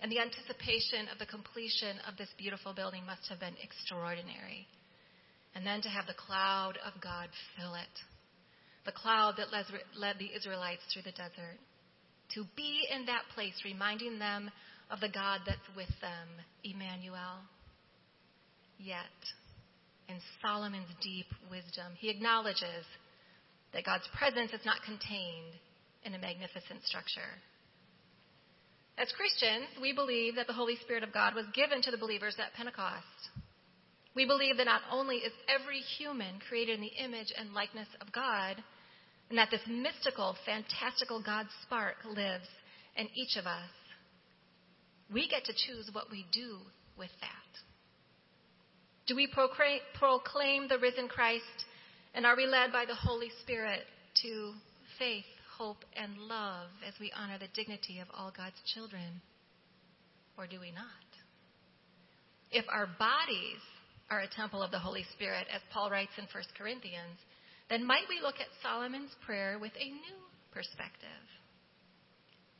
And 0.00 0.10
the 0.10 0.20
anticipation 0.20 1.04
of 1.12 1.18
the 1.18 1.28
completion 1.28 2.00
of 2.08 2.16
this 2.16 2.32
beautiful 2.38 2.72
building 2.72 3.04
must 3.04 3.28
have 3.28 3.40
been 3.40 3.60
extraordinary 3.62 4.66
and 5.54 5.66
then 5.66 5.82
to 5.82 5.88
have 5.88 6.06
the 6.06 6.16
cloud 6.16 6.78
of 6.80 7.00
God 7.02 7.28
fill 7.56 7.74
it. 7.74 7.96
The 8.86 8.92
cloud 8.92 9.34
that 9.36 9.52
led 9.52 10.16
the 10.18 10.32
Israelites 10.34 10.80
through 10.92 11.02
the 11.02 11.12
desert. 11.12 11.60
To 12.36 12.44
be 12.56 12.88
in 12.90 13.04
that 13.06 13.28
place, 13.34 13.60
reminding 13.62 14.18
them 14.18 14.50
of 14.90 15.00
the 15.00 15.12
God 15.12 15.40
that's 15.44 15.76
with 15.76 15.92
them, 16.00 16.28
Emmanuel. 16.64 17.44
Yet, 18.78 19.12
in 20.08 20.16
Solomon's 20.40 20.88
deep 21.02 21.28
wisdom, 21.50 21.92
he 21.98 22.08
acknowledges 22.08 22.84
that 23.74 23.84
God's 23.84 24.08
presence 24.16 24.52
is 24.52 24.64
not 24.64 24.80
contained 24.84 25.52
in 26.06 26.14
a 26.14 26.18
magnificent 26.18 26.84
structure. 26.84 27.42
As 28.96 29.12
Christians, 29.12 29.68
we 29.82 29.92
believe 29.92 30.36
that 30.36 30.46
the 30.46 30.54
Holy 30.54 30.76
Spirit 30.76 31.02
of 31.02 31.12
God 31.12 31.34
was 31.34 31.44
given 31.52 31.82
to 31.82 31.90
the 31.90 31.98
believers 31.98 32.36
at 32.38 32.54
Pentecost. 32.54 33.04
We 34.14 34.24
believe 34.24 34.56
that 34.56 34.64
not 34.64 34.80
only 34.90 35.16
is 35.16 35.32
every 35.48 35.80
human 35.98 36.38
created 36.48 36.76
in 36.76 36.80
the 36.80 37.04
image 37.04 37.32
and 37.36 37.52
likeness 37.52 37.88
of 38.00 38.12
God, 38.12 38.56
and 39.28 39.38
that 39.38 39.50
this 39.50 39.60
mystical, 39.68 40.36
fantastical 40.46 41.20
God 41.22 41.46
spark 41.62 41.96
lives 42.06 42.48
in 42.96 43.08
each 43.14 43.36
of 43.36 43.44
us, 43.44 43.68
we 45.12 45.28
get 45.28 45.44
to 45.44 45.52
choose 45.52 45.90
what 45.92 46.10
we 46.10 46.24
do 46.32 46.58
with 46.96 47.10
that. 47.20 47.30
Do 49.06 49.14
we 49.14 49.28
proclaim 49.28 50.68
the 50.68 50.78
risen 50.78 51.08
Christ, 51.08 51.66
and 52.14 52.24
are 52.24 52.36
we 52.36 52.46
led 52.46 52.72
by 52.72 52.86
the 52.86 52.94
Holy 52.94 53.30
Spirit 53.42 53.82
to 54.22 54.52
faith, 54.98 55.24
hope, 55.56 55.84
and 55.96 56.16
love 56.18 56.68
as 56.86 56.94
we 57.00 57.12
honor 57.16 57.38
the 57.38 57.52
dignity 57.54 58.00
of 58.00 58.08
all 58.14 58.32
God's 58.36 58.60
children? 58.74 59.20
Or 60.36 60.46
do 60.46 60.60
we 60.60 60.70
not? 60.70 61.08
If 62.50 62.64
our 62.68 62.86
bodies 62.86 63.62
are 64.10 64.20
a 64.20 64.28
temple 64.28 64.62
of 64.62 64.70
the 64.70 64.78
Holy 64.78 65.04
Spirit, 65.14 65.46
as 65.52 65.60
Paul 65.72 65.90
writes 65.90 66.12
in 66.18 66.24
1 66.24 66.44
Corinthians, 66.56 67.18
then 67.68 67.86
might 67.86 68.08
we 68.08 68.20
look 68.22 68.36
at 68.38 68.46
Solomon's 68.62 69.10
prayer 69.24 69.58
with 69.60 69.72
a 69.74 69.90
new 69.90 70.20
perspective? 70.52 71.26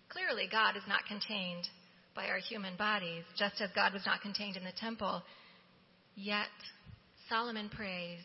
Clearly, 0.09 0.49
God 0.51 0.77
is 0.77 0.83
not 0.89 1.07
contained 1.07 1.69
by 2.15 2.27
our 2.27 2.39
human 2.39 2.77
bodies, 2.77 3.23
just 3.39 3.61
as 3.61 3.71
God 3.75 3.93
was 3.93 4.07
not 4.07 4.23
contained 4.23 4.57
in 4.57 4.65
the 4.65 4.73
temple. 4.81 5.23
Yet, 6.15 6.49
Solomon 7.29 7.69
prays, 7.69 8.21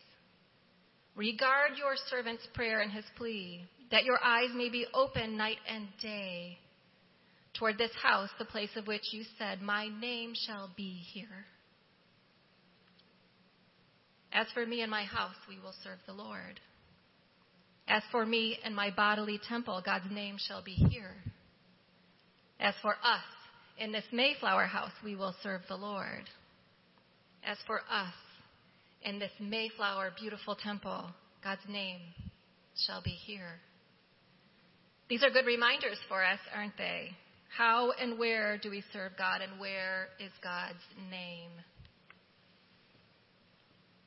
Regard 1.14 1.76
your 1.76 1.94
servant's 2.08 2.46
prayer 2.54 2.80
and 2.80 2.90
his 2.90 3.04
plea, 3.16 3.66
that 3.92 4.04
your 4.04 4.18
eyes 4.24 4.48
may 4.54 4.70
be 4.70 4.86
open 4.94 5.36
night 5.36 5.58
and 5.68 5.86
day 6.00 6.58
toward 7.54 7.76
this 7.76 7.92
house, 8.02 8.30
the 8.38 8.44
place 8.44 8.70
of 8.74 8.86
which 8.86 9.12
you 9.12 9.22
said, 9.38 9.60
My 9.60 9.88
name 10.00 10.32
shall 10.34 10.70
be 10.76 11.02
here. 11.12 11.46
As 14.32 14.46
for 14.54 14.64
me 14.64 14.80
and 14.80 14.90
my 14.90 15.04
house, 15.04 15.36
we 15.46 15.58
will 15.60 15.74
serve 15.84 15.98
the 16.06 16.14
Lord. 16.14 16.58
As 17.86 18.02
for 18.10 18.24
me 18.24 18.58
and 18.64 18.74
my 18.74 18.90
bodily 18.90 19.38
temple, 19.46 19.82
God's 19.84 20.10
name 20.10 20.36
shall 20.38 20.62
be 20.62 20.72
here. 20.72 21.14
As 22.58 22.74
for 22.80 22.92
us, 22.92 23.22
in 23.78 23.92
this 23.92 24.04
Mayflower 24.10 24.64
house, 24.64 24.92
we 25.04 25.16
will 25.16 25.34
serve 25.42 25.60
the 25.68 25.76
Lord. 25.76 26.30
As 27.44 27.58
for 27.66 27.80
us, 27.90 28.14
in 29.02 29.18
this 29.18 29.32
Mayflower 29.38 30.12
beautiful 30.18 30.54
temple, 30.54 31.10
God's 31.44 31.68
name 31.68 32.00
shall 32.86 33.02
be 33.02 33.10
here. 33.10 33.60
These 35.12 35.22
are 35.22 35.28
good 35.28 35.44
reminders 35.44 35.98
for 36.08 36.24
us, 36.24 36.38
aren't 36.56 36.78
they? 36.78 37.10
How 37.54 37.90
and 38.00 38.18
where 38.18 38.56
do 38.56 38.70
we 38.70 38.82
serve 38.94 39.12
God, 39.18 39.42
and 39.42 39.60
where 39.60 40.08
is 40.18 40.32
God's 40.42 40.80
name? 41.10 41.50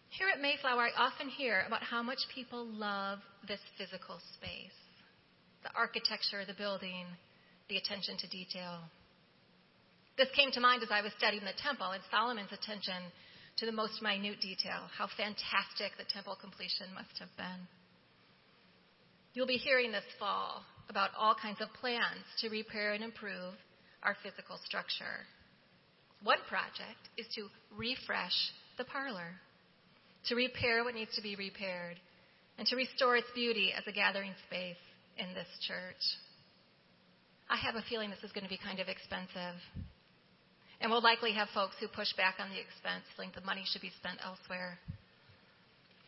Here 0.10 0.30
at 0.34 0.41
Mayflower, 0.41 0.89
I 0.89 0.89
often 0.97 1.30
hear 1.30 1.64
about 1.68 1.84
how 1.84 2.01
much 2.01 2.18
people 2.34 2.66
love 2.66 3.20
this 3.47 3.60
physical 3.78 4.18
space 4.34 4.74
the 5.62 5.70
architecture, 5.78 6.41
of 6.41 6.47
the 6.47 6.58
building, 6.58 7.06
the 7.70 7.78
attention 7.78 8.18
to 8.18 8.28
detail. 8.30 8.80
This 10.18 10.30
came 10.36 10.49
to 10.53 10.60
mind 10.60 10.82
as 10.82 10.89
I 10.89 11.03
was 11.03 11.14
studying 11.20 11.45
the 11.45 11.62
temple 11.62 11.91
and 11.91 12.01
Solomon's 12.10 12.51
attention 12.51 13.14
to 13.58 13.68
the 13.68 13.72
most 13.72 14.01
minute 14.01 14.41
detail, 14.41 14.89
how 14.97 15.06
fantastic 15.16 16.01
the 16.01 16.10
temple 16.12 16.36
completion 16.41 16.89
must 16.95 17.14
have 17.20 17.30
been. 17.38 17.70
You'll 19.36 19.45
be 19.45 19.62
hearing 19.62 19.91
this 19.91 20.10
fall 20.18 20.66
about 20.89 21.11
all 21.17 21.36
kinds 21.36 21.61
of 21.61 21.73
plans 21.73 22.25
to 22.39 22.49
repair 22.49 22.93
and 22.93 23.03
improve 23.03 23.53
our 24.03 24.15
physical 24.23 24.57
structure. 24.63 25.25
One 26.23 26.39
project 26.47 27.09
is 27.17 27.27
to 27.36 27.47
refresh 27.75 28.36
the 28.77 28.86
parlor 28.86 29.39
to 30.27 30.36
repair 30.36 30.83
what 30.83 30.95
needs 30.95 31.13
to 31.15 31.21
be 31.21 31.36
repaired, 31.36 31.97
and 32.57 32.67
to 32.67 32.75
restore 32.75 33.15
its 33.15 33.27
beauty 33.36 33.73
as 33.75 33.83
a 33.88 33.91
gathering 33.91 34.33
space 34.47 34.79
in 35.17 35.33
this 35.33 35.47
church. 35.67 36.01
I 37.49 37.57
have 37.57 37.75
a 37.75 37.86
feeling 37.89 38.09
this 38.09 38.23
is 38.23 38.31
going 38.31 38.43
to 38.43 38.49
be 38.49 38.57
kind 38.57 38.79
of 38.79 38.88
expensive. 38.88 39.59
And 40.81 40.91
we'll 40.91 41.03
likely 41.03 41.31
have 41.33 41.47
folks 41.53 41.75
who 41.79 41.88
push 41.88 42.11
back 42.17 42.36
on 42.39 42.49
the 42.49 42.59
expense, 42.59 43.05
think 43.17 43.36
the 43.36 43.45
money 43.45 43.63
should 43.65 43.81
be 43.81 43.93
spent 43.99 44.17
elsewhere. 44.25 44.79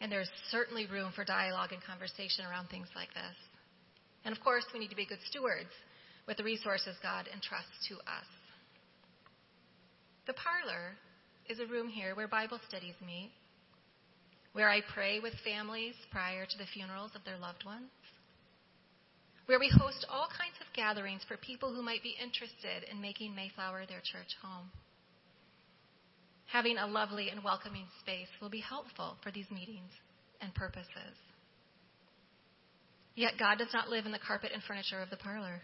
And 0.01 0.11
there's 0.11 0.30
certainly 0.49 0.88
room 0.88 1.11
for 1.15 1.23
dialogue 1.23 1.71
and 1.73 1.84
conversation 1.84 2.45
around 2.45 2.67
things 2.67 2.89
like 2.95 3.13
this. 3.13 3.38
And 4.28 4.36
of 4.36 4.43
course, 4.43 4.65
we 4.73 4.80
need 4.80 4.89
to 4.89 4.95
be 4.99 5.05
good 5.05 5.23
stewards 5.23 5.71
with 6.28 6.36
the 6.36 6.43
resources 6.43 6.97
God 7.01 7.30
entrusts 7.34 7.88
to 7.88 7.95
us. 8.03 8.28
The 10.28 10.34
parlor 10.34 10.97
is 11.47 11.61
a 11.61 11.71
room 11.71 11.88
here 11.88 12.13
where 12.13 12.28
Bible 12.28 12.59
studies 12.67 12.95
meet, 12.99 13.32
where 14.51 14.69
I 14.69 14.82
pray 14.93 15.21
with 15.21 15.32
families 15.45 15.95
prior 16.11 16.45
to 16.45 16.57
the 16.57 16.67
funerals 16.73 17.11
of 17.15 17.23
their 17.23 17.38
loved 17.38 17.63
ones, 17.63 17.88
where 19.45 19.59
we 19.59 19.71
host 19.71 20.05
all 20.11 20.28
kinds 20.28 20.59
of 20.59 20.75
gatherings 20.75 21.21
for 21.25 21.38
people 21.38 21.73
who 21.73 21.82
might 21.82 22.03
be 22.03 22.17
interested 22.21 22.84
in 22.91 22.99
making 22.99 23.34
Mayflower 23.34 23.86
their 23.88 24.03
church 24.03 24.36
home. 24.43 24.67
Having 26.47 26.80
a 26.80 26.88
lovely 26.88 27.30
and 27.30 27.45
welcoming 27.45 27.88
space 28.01 28.28
will 28.41 28.49
be 28.49 28.59
helpful 28.59 29.15
for 29.23 29.32
these 29.32 29.49
meetings 29.49 29.95
and 30.41 30.53
purposes. 30.53 31.15
Yet 33.18 33.34
God 33.39 33.57
does 33.57 33.74
not 33.74 33.89
live 33.89 34.05
in 34.05 34.11
the 34.11 34.20
carpet 34.20 34.51
and 34.53 34.61
furniture 34.61 35.01
of 35.01 35.09
the 35.09 35.18
parlor, 35.18 35.63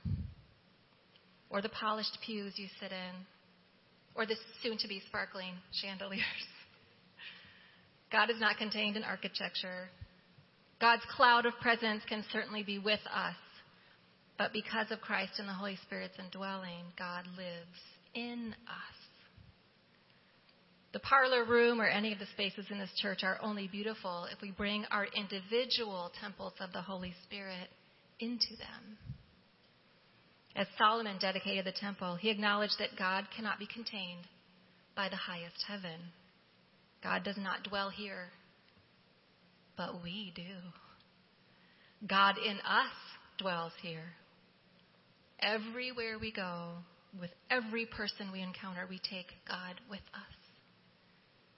or 1.51 1.61
the 1.61 1.69
polished 1.69 2.17
pews 2.25 2.53
you 2.57 2.65
sit 2.79 2.91
in, 2.91 3.13
or 4.15 4.25
the 4.25 4.35
soon 4.63 4.79
to 4.79 4.87
be 4.87 5.03
sparkling 5.05 5.53
chandeliers. 5.71 6.23
God 8.11 8.31
is 8.31 8.39
not 8.39 8.57
contained 8.57 8.97
in 8.97 9.03
architecture. 9.03 9.89
God's 10.81 11.03
cloud 11.15 11.45
of 11.45 11.53
presence 11.61 12.01
can 12.09 12.25
certainly 12.33 12.63
be 12.63 12.79
with 12.79 13.01
us, 13.05 13.35
but 14.35 14.51
because 14.51 14.89
of 14.89 14.99
Christ 15.01 15.33
and 15.37 15.47
the 15.47 15.53
Holy 15.53 15.77
Spirit's 15.85 16.17
indwelling, 16.17 16.85
God 16.97 17.27
lives 17.37 17.79
in 18.15 18.55
us. 18.67 19.02
The 20.93 20.99
parlor 20.99 21.43
room 21.43 21.81
or 21.81 21.87
any 21.87 22.13
of 22.13 22.19
the 22.19 22.27
spaces 22.27 22.67
in 22.69 22.77
this 22.77 22.93
church 23.01 23.23
are 23.23 23.39
only 23.41 23.67
beautiful 23.67 24.27
if 24.31 24.39
we 24.41 24.51
bring 24.51 24.85
our 24.91 25.07
individual 25.07 26.11
temples 26.21 26.53
of 26.59 26.71
the 26.71 26.81
Holy 26.81 27.15
Spirit 27.23 27.67
into 28.19 28.55
them. 28.59 28.97
As 30.55 30.67
Solomon 30.77 31.17
dedicated 31.19 31.65
the 31.65 31.71
temple, 31.71 32.15
he 32.15 32.29
acknowledged 32.29 32.75
that 32.77 32.95
God 32.97 33.25
cannot 33.35 33.57
be 33.57 33.65
contained 33.65 34.27
by 34.95 35.09
the 35.09 35.15
highest 35.15 35.65
heaven. 35.67 35.99
God 37.01 37.23
does 37.23 37.37
not 37.37 37.63
dwell 37.63 37.89
here, 37.89 38.29
but 39.75 40.03
we 40.03 40.31
do. 40.35 40.43
God 42.07 42.35
in 42.37 42.57
us 42.57 42.93
dwells 43.39 43.73
here. 43.81 44.13
Everywhere 45.39 46.19
we 46.19 46.31
go, 46.31 46.73
with 47.19 47.31
every 47.49 47.87
person 47.87 48.31
we 48.31 48.41
encounter, 48.41 48.85
we 48.87 48.99
take 48.99 49.27
God 49.47 49.81
with 49.89 50.01
us. 50.13 50.42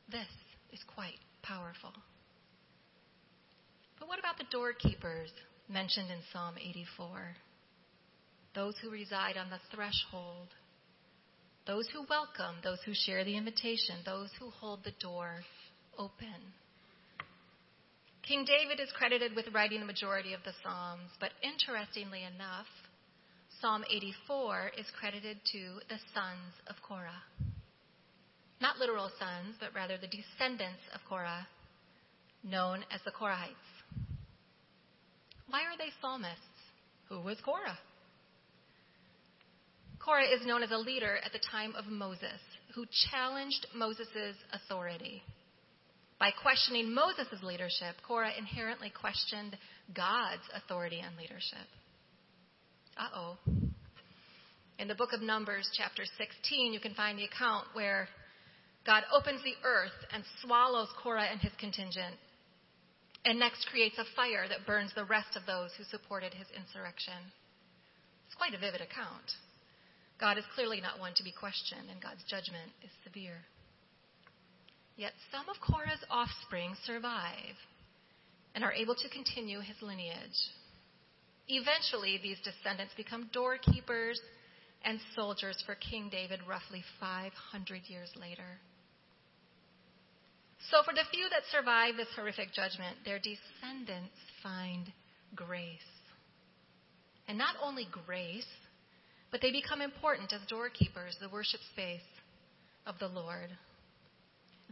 This 0.09 0.27
is 0.71 0.79
quite 0.93 1.19
powerful. 1.41 1.93
But 3.99 4.07
what 4.07 4.19
about 4.19 4.37
the 4.37 4.45
doorkeepers 4.51 5.31
mentioned 5.67 6.11
in 6.11 6.19
Psalm 6.31 6.55
84? 6.59 7.35
Those 8.53 8.75
who 8.81 8.89
reside 8.89 9.37
on 9.37 9.49
the 9.49 9.59
threshold, 9.73 10.49
those 11.65 11.87
who 11.91 12.05
welcome, 12.09 12.55
those 12.63 12.79
who 12.85 12.93
share 12.93 13.23
the 13.25 13.35
invitation, 13.35 13.95
those 14.05 14.29
who 14.39 14.49
hold 14.49 14.83
the 14.83 14.93
door 15.01 15.39
open. 15.97 16.53
King 18.21 18.45
David 18.45 18.79
is 18.79 18.91
credited 18.95 19.35
with 19.35 19.53
writing 19.53 19.79
the 19.79 19.85
majority 19.85 20.33
of 20.33 20.43
the 20.43 20.53
Psalms, 20.63 21.09
but 21.19 21.31
interestingly 21.41 22.23
enough, 22.23 22.65
Psalm 23.61 23.83
84 23.89 24.71
is 24.77 24.85
credited 24.99 25.37
to 25.51 25.79
the 25.89 25.99
sons 26.13 26.53
of 26.67 26.75
Korah. 26.87 27.23
Not 28.61 28.77
literal 28.77 29.09
sons, 29.19 29.55
but 29.59 29.73
rather 29.75 29.97
the 29.97 30.07
descendants 30.07 30.81
of 30.93 31.01
Korah, 31.07 31.47
known 32.43 32.83
as 32.91 33.01
the 33.03 33.11
Korahites. 33.11 33.55
Why 35.47 35.61
are 35.61 35.77
they 35.77 35.91
psalmists? 36.01 36.39
Who 37.09 37.21
was 37.21 37.37
Korah? 37.43 37.77
Korah 39.99 40.25
is 40.25 40.45
known 40.45 40.63
as 40.63 40.71
a 40.71 40.77
leader 40.77 41.17
at 41.23 41.31
the 41.33 41.39
time 41.51 41.73
of 41.75 41.85
Moses 41.85 42.39
who 42.75 42.85
challenged 43.09 43.65
Moses' 43.73 44.35
authority. 44.51 45.23
By 46.19 46.31
questioning 46.41 46.93
Moses' 46.93 47.41
leadership, 47.41 47.95
Korah 48.07 48.31
inherently 48.37 48.89
questioned 48.89 49.57
God's 49.95 50.43
authority 50.53 51.01
and 51.05 51.15
leadership. 51.17 51.67
Uh 52.97 53.07
oh. 53.15 53.37
In 54.77 54.87
the 54.87 54.95
book 54.95 55.13
of 55.13 55.21
Numbers, 55.21 55.69
chapter 55.77 56.03
16, 56.17 56.73
you 56.73 56.79
can 56.79 56.93
find 56.93 57.17
the 57.17 57.23
account 57.25 57.65
where 57.73 58.07
God 58.85 59.03
opens 59.11 59.41
the 59.43 59.57
earth 59.65 59.97
and 60.13 60.23
swallows 60.41 60.89
Korah 61.01 61.25
and 61.25 61.41
his 61.41 61.53
contingent, 61.59 62.15
and 63.25 63.39
next 63.39 63.65
creates 63.71 63.97
a 63.97 64.05
fire 64.15 64.47
that 64.47 64.67
burns 64.67 64.93
the 64.93 65.05
rest 65.05 65.35
of 65.35 65.45
those 65.47 65.71
who 65.77 65.83
supported 65.83 66.33
his 66.33 66.47
insurrection. 66.53 67.17
It's 68.27 68.37
quite 68.37 68.53
a 68.53 68.61
vivid 68.61 68.81
account. 68.81 69.33
God 70.19 70.37
is 70.37 70.45
clearly 70.53 70.79
not 70.79 70.99
one 70.99 71.13
to 71.15 71.23
be 71.23 71.33
questioned, 71.33 71.89
and 71.89 72.01
God's 72.01 72.23
judgment 72.29 72.71
is 72.83 72.91
severe. 73.03 73.41
Yet 74.97 75.13
some 75.31 75.49
of 75.49 75.59
Korah's 75.59 76.05
offspring 76.09 76.75
survive 76.85 77.57
and 78.53 78.63
are 78.63 78.71
able 78.71 78.95
to 78.95 79.09
continue 79.09 79.59
his 79.59 79.75
lineage. 79.81 80.39
Eventually, 81.47 82.19
these 82.21 82.39
descendants 82.45 82.93
become 82.95 83.29
doorkeepers 83.33 84.19
and 84.85 84.99
soldiers 85.15 85.61
for 85.65 85.75
King 85.75 86.09
David 86.09 86.39
roughly 86.47 86.83
500 86.99 87.81
years 87.87 88.09
later. 88.15 88.61
So, 90.71 90.81
for 90.83 90.93
the 90.93 91.05
few 91.11 91.29
that 91.29 91.43
survive 91.51 91.95
this 91.95 92.07
horrific 92.15 92.51
judgment, 92.53 92.97
their 93.05 93.19
descendants 93.19 94.17
find 94.41 94.91
grace. 95.35 95.91
And 97.27 97.37
not 97.37 97.55
only 97.61 97.87
grace, 98.05 98.47
but 99.31 99.41
they 99.41 99.51
become 99.51 99.81
important 99.81 100.33
as 100.33 100.41
doorkeepers, 100.49 101.17
the 101.19 101.29
worship 101.29 101.59
space 101.71 102.07
of 102.87 102.95
the 102.99 103.07
Lord. 103.07 103.49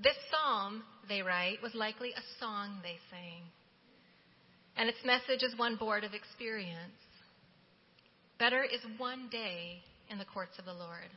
This 0.02 0.18
psalm, 0.32 0.84
they 1.08 1.22
write, 1.22 1.62
was 1.62 1.76
likely 1.76 2.12
a 2.12 2.40
song 2.40 2.80
they 2.82 2.98
sang. 3.12 3.44
And 4.76 4.90
its 4.90 5.06
message 5.06 5.44
is 5.44 5.58
one 5.58 5.76
born 5.76 6.04
of 6.04 6.14
experience. 6.14 6.98
Better 8.40 8.64
is 8.64 8.82
one 8.98 9.30
day 9.30 9.84
in 10.10 10.18
the 10.18 10.26
courts 10.26 10.58
of 10.58 10.66
the 10.66 10.74
Lord. 10.74 11.10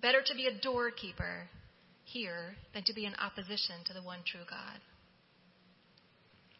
Better 0.00 0.22
to 0.24 0.34
be 0.34 0.46
a 0.46 0.60
doorkeeper 0.60 1.48
here 2.12 2.56
than 2.74 2.84
to 2.84 2.94
be 2.94 3.06
in 3.06 3.14
opposition 3.16 3.84
to 3.86 3.92
the 3.94 4.02
one 4.02 4.20
true 4.24 4.44
God. 4.48 4.80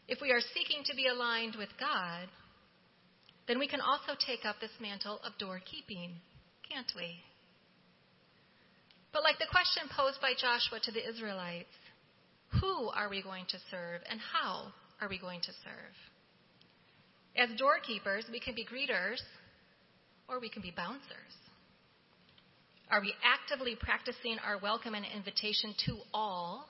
If 0.06 0.20
we 0.22 0.30
are 0.30 0.40
seeking 0.40 0.84
to 0.84 0.96
be 0.96 1.06
aligned 1.06 1.56
with 1.56 1.68
God, 1.78 2.28
then 3.46 3.58
we 3.58 3.68
can 3.68 3.80
also 3.80 4.12
take 4.14 4.44
up 4.44 4.56
this 4.60 4.76
mantle 4.80 5.20
of 5.24 5.32
doorkeeping, 5.40 6.12
can't 6.68 6.92
we? 6.96 7.20
But 9.12 9.22
like 9.22 9.38
the 9.38 9.50
question 9.50 9.84
posed 9.94 10.20
by 10.20 10.32
Joshua 10.32 10.80
to 10.84 10.92
the 10.92 11.08
Israelites, 11.08 11.72
who 12.60 12.88
are 12.90 13.08
we 13.08 13.22
going 13.22 13.44
to 13.48 13.58
serve 13.70 14.02
and 14.08 14.20
how 14.20 14.72
are 15.00 15.08
we 15.08 15.18
going 15.18 15.40
to 15.40 15.52
serve? 15.64 15.96
As 17.36 17.48
doorkeepers, 17.58 18.24
we 18.30 18.40
can 18.40 18.54
be 18.54 18.64
greeters 18.64 19.20
or 20.28 20.40
we 20.40 20.48
can 20.48 20.62
be 20.62 20.72
bouncers. 20.74 21.34
Are 22.90 23.02
we 23.02 23.12
actively 23.22 23.76
practicing 23.78 24.38
our 24.40 24.58
welcome 24.58 24.94
and 24.94 25.04
invitation 25.14 25.74
to 25.84 25.98
all, 26.14 26.66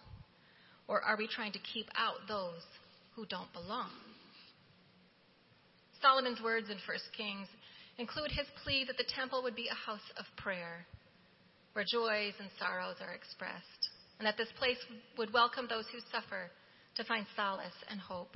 or 0.88 1.00
are 1.00 1.16
we 1.16 1.28
trying 1.28 1.52
to 1.52 1.60
keep 1.72 1.86
out 1.94 2.26
those 2.26 2.66
who 3.14 3.24
don't 3.26 3.52
belong? 3.52 3.90
Solomon's 6.02 6.42
words 6.42 6.70
in 6.70 6.76
1 6.76 6.98
Kings 7.16 7.46
include 7.98 8.32
his 8.32 8.46
plea 8.64 8.84
that 8.86 8.96
the 8.96 9.06
temple 9.14 9.44
would 9.44 9.54
be 9.54 9.68
a 9.70 9.86
house 9.86 10.10
of 10.18 10.24
prayer 10.36 10.86
where 11.74 11.84
joys 11.86 12.34
and 12.40 12.50
sorrows 12.58 12.96
are 13.00 13.14
expressed, 13.14 13.82
and 14.18 14.26
that 14.26 14.36
this 14.36 14.50
place 14.58 14.78
would 15.18 15.32
welcome 15.32 15.66
those 15.70 15.86
who 15.92 16.00
suffer 16.10 16.50
to 16.96 17.04
find 17.04 17.26
solace 17.36 17.78
and 17.88 18.00
hope. 18.00 18.34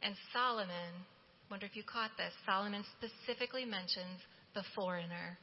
And 0.00 0.14
Solomon, 0.32 0.94
wonder 1.50 1.66
if 1.66 1.74
you 1.74 1.82
caught 1.82 2.12
this, 2.16 2.32
Solomon 2.46 2.84
specifically 2.98 3.64
mentions 3.64 4.22
the 4.54 4.62
foreigner. 4.76 5.38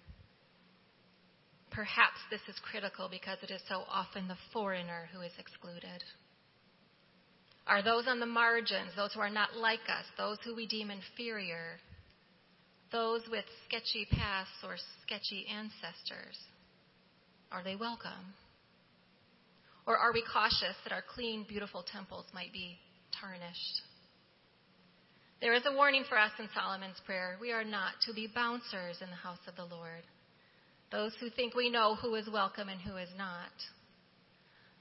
Perhaps 1.71 2.17
this 2.29 2.41
is 2.47 2.59
critical 2.59 3.07
because 3.09 3.37
it 3.41 3.51
is 3.51 3.61
so 3.69 3.83
often 3.89 4.27
the 4.27 4.37
foreigner 4.51 5.09
who 5.13 5.21
is 5.21 5.31
excluded. 5.37 6.03
Are 7.67 7.83
those 7.83 8.05
on 8.07 8.19
the 8.19 8.25
margins, 8.25 8.91
those 8.95 9.13
who 9.13 9.19
are 9.19 9.29
not 9.29 9.55
like 9.55 9.85
us, 9.87 10.05
those 10.17 10.37
who 10.43 10.55
we 10.55 10.65
deem 10.65 10.89
inferior, 10.89 11.77
those 12.91 13.21
with 13.29 13.45
sketchy 13.67 14.07
pasts 14.11 14.63
or 14.63 14.75
sketchy 15.03 15.45
ancestors, 15.47 16.37
are 17.51 17.63
they 17.63 17.75
welcome? 17.75 18.33
Or 19.85 19.97
are 19.97 20.13
we 20.13 20.23
cautious 20.23 20.75
that 20.83 20.93
our 20.93 21.03
clean, 21.13 21.45
beautiful 21.47 21.83
temples 21.83 22.25
might 22.33 22.53
be 22.53 22.77
tarnished? 23.19 23.81
There 25.41 25.53
is 25.53 25.63
a 25.65 25.73
warning 25.73 26.03
for 26.09 26.17
us 26.17 26.31
in 26.37 26.49
Solomon's 26.53 26.99
prayer. 27.05 27.37
We 27.39 27.51
are 27.51 27.63
not 27.63 27.93
to 28.05 28.13
be 28.13 28.27
bouncers 28.27 28.97
in 29.01 29.09
the 29.09 29.15
house 29.15 29.39
of 29.47 29.55
the 29.55 29.65
Lord, 29.65 30.03
those 30.91 31.13
who 31.19 31.29
think 31.29 31.55
we 31.55 31.69
know 31.69 31.95
who 31.95 32.15
is 32.15 32.27
welcome 32.31 32.69
and 32.69 32.81
who 32.81 32.97
is 32.97 33.09
not. 33.17 33.51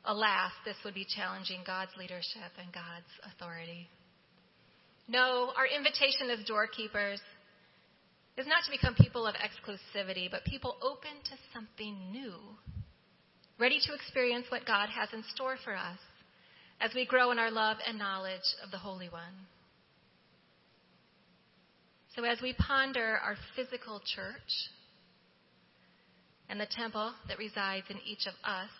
Alas, 0.05 0.53
this 0.65 0.77
would 0.85 0.95
be 0.95 1.05
challenging 1.05 1.61
God's 1.67 1.91
leadership 1.99 2.53
and 2.59 2.73
God's 2.73 3.13
authority. 3.35 3.89
No, 5.07 5.53
our 5.57 5.67
invitation 5.67 6.31
as 6.31 6.47
doorkeepers 6.47 7.21
is 8.37 8.47
not 8.47 8.65
to 8.65 8.71
become 8.71 8.95
people 8.95 9.27
of 9.27 9.35
exclusivity, 9.35 10.31
but 10.31 10.45
people 10.45 10.77
open 10.81 11.11
to 11.25 11.37
something 11.53 11.97
new, 12.13 12.35
ready 13.59 13.81
to 13.85 13.95
experience 13.95 14.47
what 14.49 14.65
God 14.65 14.89
has 14.89 15.09
in 15.13 15.23
store 15.35 15.57
for 15.65 15.75
us 15.75 15.99
as 16.81 16.93
we 16.95 17.05
grow 17.05 17.33
in 17.33 17.39
our 17.39 17.51
love 17.51 17.79
and 17.87 17.99
knowledge 17.99 18.47
of 18.65 18.71
the 18.71 18.79
Holy 18.79 19.09
One. 19.09 19.47
So, 22.15 22.25
as 22.25 22.41
we 22.41 22.53
ponder 22.55 23.19
our 23.23 23.37
physical 23.57 24.01
church 24.15 24.71
and 26.49 26.61
the 26.61 26.67
temple 26.67 27.13
that 27.29 27.39
resides 27.39 27.87
in 27.91 27.99
each 28.07 28.27
of 28.27 28.35
us, 28.45 28.71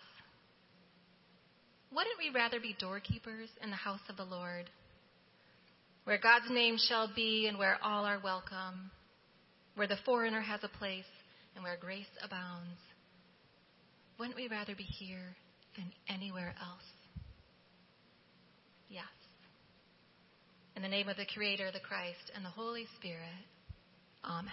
wouldn't 1.91 2.17
we 2.19 2.29
rather 2.33 2.59
be 2.59 2.75
doorkeepers 2.79 3.49
in 3.63 3.69
the 3.69 3.75
house 3.75 4.01
of 4.09 4.17
the 4.17 4.23
Lord, 4.23 4.69
where 6.03 6.19
God's 6.19 6.49
name 6.49 6.77
shall 6.77 7.09
be 7.15 7.47
and 7.47 7.57
where 7.57 7.77
all 7.83 8.05
are 8.05 8.19
welcome? 8.23 8.91
where 9.79 9.87
the 9.87 9.97
foreigner 10.03 10.41
has 10.41 10.59
a 10.61 10.77
place, 10.77 11.07
and 11.55 11.63
where 11.63 11.77
grace 11.79 12.11
abounds. 12.21 12.77
Wouldn't 14.19 14.35
we 14.35 14.49
rather 14.49 14.75
be 14.75 14.83
here 14.83 15.37
than 15.77 15.85
anywhere 16.09 16.53
else? 16.61 16.83
Yes. 18.89 19.05
In 20.75 20.81
the 20.81 20.89
name 20.89 21.07
of 21.07 21.15
the 21.15 21.25
Creator, 21.33 21.71
the 21.71 21.79
Christ, 21.79 22.29
and 22.35 22.43
the 22.43 22.49
Holy 22.49 22.87
Spirit, 22.99 23.23
Amen. 24.25 24.51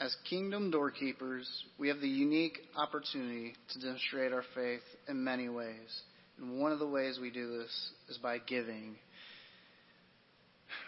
As 0.00 0.16
kingdom 0.30 0.70
doorkeepers, 0.70 1.46
we 1.78 1.88
have 1.88 2.00
the 2.00 2.08
unique 2.08 2.58
opportunity 2.74 3.52
to 3.74 3.80
demonstrate 3.80 4.32
our 4.32 4.44
faith 4.54 4.80
in 5.06 5.22
many 5.22 5.50
ways. 5.50 6.00
And 6.38 6.58
one 6.58 6.72
of 6.72 6.78
the 6.78 6.86
ways 6.86 7.18
we 7.20 7.30
do 7.30 7.58
this 7.58 7.90
is 8.08 8.16
by 8.16 8.38
giving, 8.38 8.96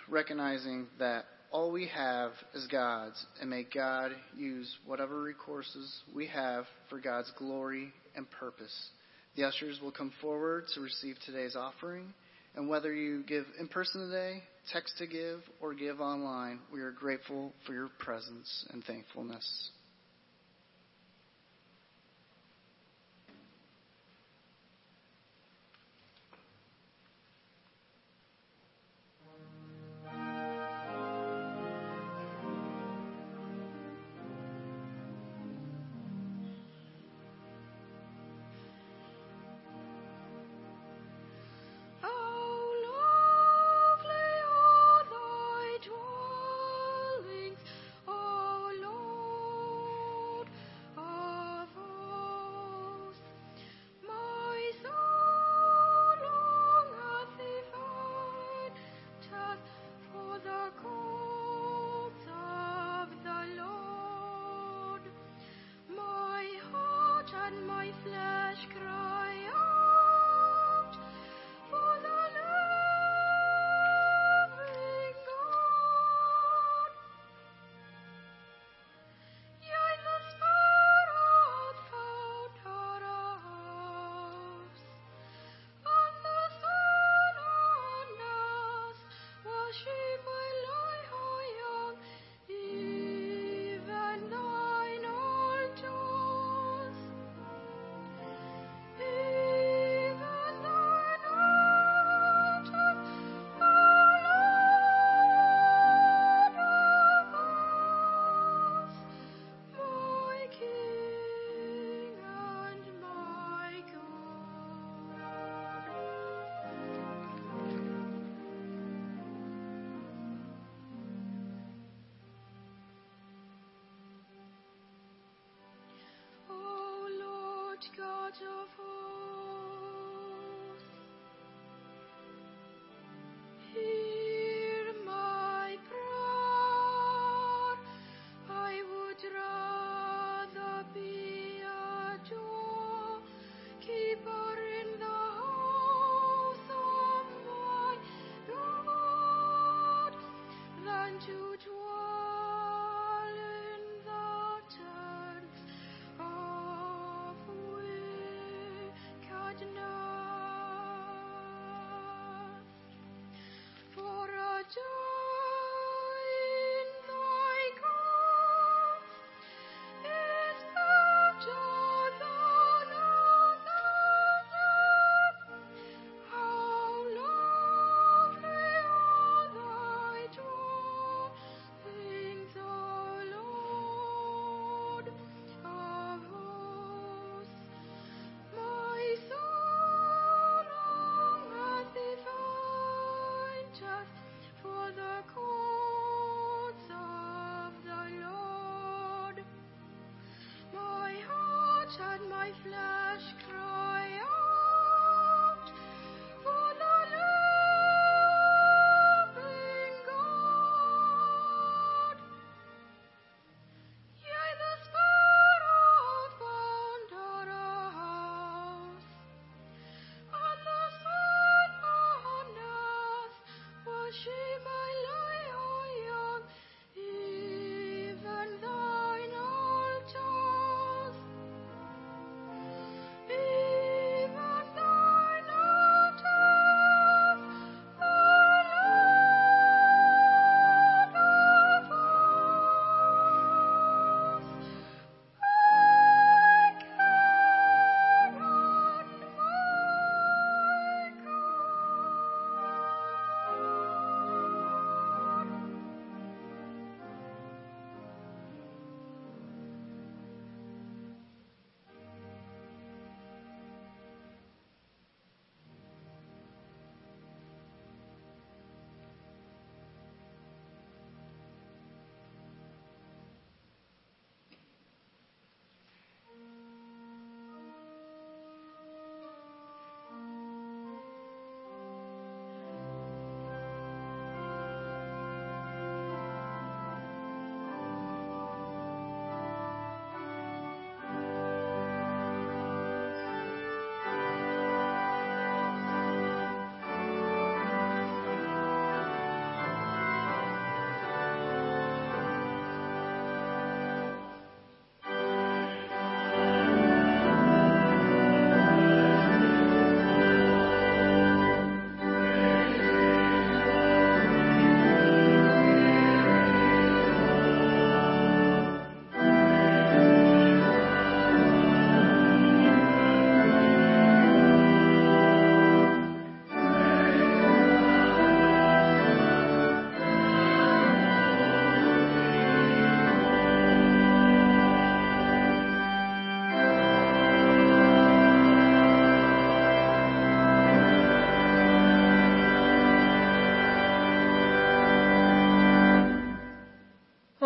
recognizing 0.08 0.86
that 0.98 1.26
all 1.50 1.70
we 1.70 1.88
have 1.88 2.32
is 2.54 2.66
God's, 2.68 3.22
and 3.38 3.50
may 3.50 3.64
God 3.64 4.12
use 4.34 4.74
whatever 4.86 5.22
recourses 5.22 5.90
we 6.14 6.26
have 6.28 6.64
for 6.88 6.98
God's 6.98 7.30
glory 7.36 7.92
and 8.16 8.26
purpose. 8.30 8.74
The 9.36 9.44
ushers 9.44 9.78
will 9.82 9.92
come 9.92 10.12
forward 10.22 10.64
to 10.74 10.80
receive 10.80 11.16
today's 11.26 11.54
offering. 11.54 12.14
And 12.54 12.68
whether 12.68 12.92
you 12.92 13.22
give 13.22 13.46
in 13.58 13.68
person 13.68 14.08
today, 14.08 14.42
text 14.72 14.98
to 14.98 15.06
give, 15.06 15.40
or 15.60 15.74
give 15.74 16.00
online, 16.00 16.60
we 16.72 16.80
are 16.80 16.92
grateful 16.92 17.52
for 17.66 17.72
your 17.72 17.90
presence 17.98 18.66
and 18.72 18.84
thankfulness. 18.84 19.70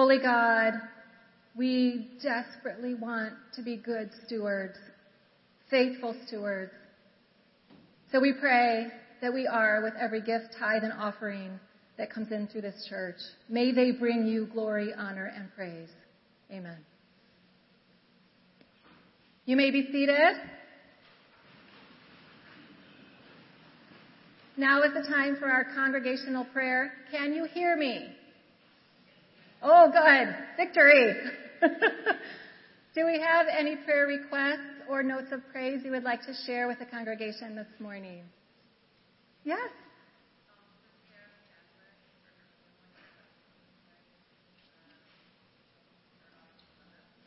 Holy 0.07 0.23
God, 0.23 0.75
we 1.57 2.11
desperately 2.23 2.95
want 2.95 3.33
to 3.57 3.63
be 3.65 3.77
good 3.77 4.09
stewards, 4.25 4.77
faithful 5.69 6.15
stewards. 6.29 6.71
So 8.13 8.21
we 8.21 8.33
pray 8.33 8.87
that 9.21 9.35
we 9.35 9.49
are 9.49 9.83
with 9.83 9.95
every 10.01 10.21
gift, 10.21 10.55
tithe, 10.61 10.85
and 10.85 10.93
offering 10.93 11.59
that 11.99 12.13
comes 12.13 12.31
in 12.31 12.47
through 12.47 12.61
this 12.61 12.87
church. 12.89 13.17
May 13.49 13.73
they 13.73 13.91
bring 13.91 14.29
you 14.29 14.47
glory, 14.47 14.95
honor, 14.97 15.33
and 15.37 15.53
praise. 15.57 15.89
Amen. 16.53 16.79
You 19.45 19.57
may 19.57 19.73
be 19.73 19.89
seated. 19.91 20.37
Now 24.57 24.85
is 24.85 24.93
the 24.95 25.03
time 25.13 25.35
for 25.41 25.47
our 25.47 25.65
congregational 25.75 26.45
prayer. 26.45 26.93
Can 27.11 27.33
you 27.33 27.49
hear 27.53 27.77
me? 27.77 28.07
Oh, 29.63 29.91
good. 29.91 30.35
Victory. 30.57 31.15
Do 32.95 33.05
we 33.05 33.21
have 33.21 33.47
any 33.51 33.77
prayer 33.77 34.07
requests 34.07 34.83
or 34.89 35.03
notes 35.03 35.29
of 35.33 35.41
praise 35.53 35.83
you 35.85 35.91
would 35.91 36.05
like 36.05 36.23
to 36.23 36.35
share 36.47 36.67
with 36.67 36.79
the 36.79 36.87
congregation 36.87 37.55
this 37.55 37.67
morning? 37.79 38.23
Yes. 39.45 39.71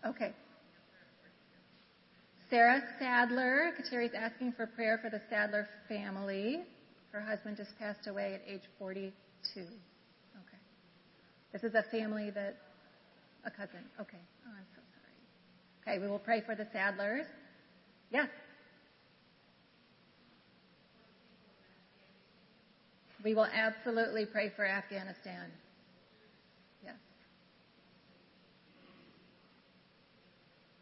Okay. 0.06 0.34
Sarah 2.50 2.82
Sadler, 2.98 3.74
Kateri's 3.80 4.14
asking 4.18 4.54
for 4.54 4.66
prayer 4.66 5.00
for 5.04 5.10
the 5.10 5.22
Sadler 5.30 5.68
family. 5.88 6.62
Her 7.12 7.22
husband 7.22 7.58
just 7.58 7.78
passed 7.78 8.08
away 8.08 8.34
at 8.34 8.42
age 8.52 8.64
42. 8.80 9.66
This 11.52 11.64
is 11.64 11.74
a 11.74 11.84
family 11.92 12.30
that, 12.32 12.58
a 13.46 13.52
cousin. 13.52 13.84
Okay. 14.00 14.18
Oh, 14.46 14.52
I'm 14.52 14.66
so 14.76 14.82
sorry. 14.94 15.98
Okay, 15.98 16.04
we 16.04 16.10
will 16.10 16.20
pray 16.20 16.42
for 16.46 16.56
the 16.56 16.66
Sadlers. 16.66 17.26
Yes. 18.12 18.30
We 23.24 23.34
will 23.34 23.48
absolutely 23.48 24.26
pray 24.26 24.52
for 24.56 24.66
Afghanistan. 24.66 25.48
Yes. 26.84 26.96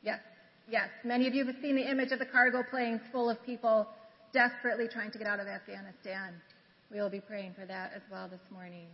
Yes. 0.04 0.20
Yes. 0.70 0.90
Many 1.04 1.28
of 1.28 1.34
you 1.34 1.46
have 1.46 1.56
seen 1.62 1.76
the 1.76 1.90
image 1.90 2.12
of 2.12 2.20
the 2.20 2.26
cargo 2.26 2.62
planes 2.70 3.02
full 3.12 3.30
of 3.30 3.42
people 3.44 3.88
desperately 4.34 4.88
trying 4.88 5.12
to 5.12 5.18
get 5.18 5.28
out 5.28 5.40
of 5.40 5.48
Afghanistan. 5.48 6.34
We 6.92 7.00
will 7.00 7.10
be 7.10 7.22
praying 7.22 7.56
for 7.60 7.66
that 7.66 7.94
as 7.96 8.02
well 8.12 8.28
this 8.30 8.52
morning. 8.52 8.88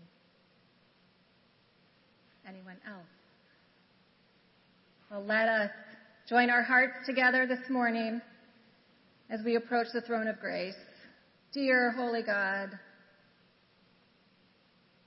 Anyone 2.47 2.77
else? 2.87 3.05
Well, 5.09 5.23
let 5.23 5.47
us 5.47 5.71
join 6.27 6.49
our 6.49 6.61
hearts 6.61 7.05
together 7.05 7.47
this 7.47 7.69
morning 7.69 8.21
as 9.29 9.39
we 9.45 9.55
approach 9.55 9.87
the 9.93 10.01
throne 10.01 10.27
of 10.27 10.39
grace. 10.39 10.75
Dear 11.53 11.91
Holy 11.91 12.21
God, 12.21 12.69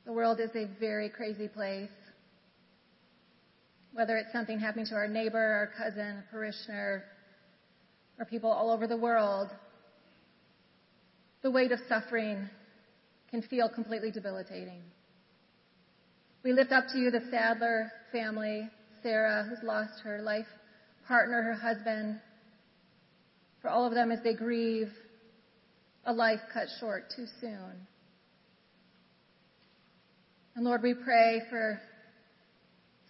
the 0.07 0.12
world 0.12 0.41
is 0.41 0.51
a 0.55 0.66
very 0.80 1.11
crazy 1.11 1.49
place. 1.49 1.91
Whether 3.93 4.16
it's 4.16 4.32
something 4.32 4.59
happening 4.59 4.87
to 4.87 4.95
our 4.95 5.09
neighbor, 5.09 5.39
our 5.39 5.70
cousin, 5.76 6.22
a 6.26 6.30
parishioner, 6.30 7.05
or 8.18 8.24
people 8.24 8.51
all 8.51 8.70
over 8.70 8.87
the 8.87 8.97
world, 8.97 9.49
the 11.43 11.51
weight 11.51 11.72
of 11.72 11.80
suffering 11.89 12.49
can 13.30 13.43
feel 13.43 13.68
completely 13.68 14.11
debilitating. 14.11 14.82
We 16.47 16.53
lift 16.53 16.70
up 16.70 16.84
to 16.92 16.99
you 17.01 17.11
the 17.11 17.22
Sadler 17.28 17.90
family, 18.12 18.70
Sarah, 19.03 19.44
who's 19.49 19.59
lost 19.64 19.94
her 20.05 20.22
life 20.22 20.47
partner, 21.09 21.42
her 21.42 21.55
husband, 21.55 22.20
for 23.61 23.68
all 23.68 23.84
of 23.84 23.94
them 23.94 24.12
as 24.12 24.20
they 24.22 24.32
grieve 24.32 24.86
a 26.05 26.12
life 26.12 26.38
cut 26.55 26.68
short 26.78 27.12
too 27.16 27.26
soon. 27.40 27.72
And 30.55 30.64
Lord, 30.64 30.84
we 30.84 30.94
pray 30.94 31.42
for 31.51 31.80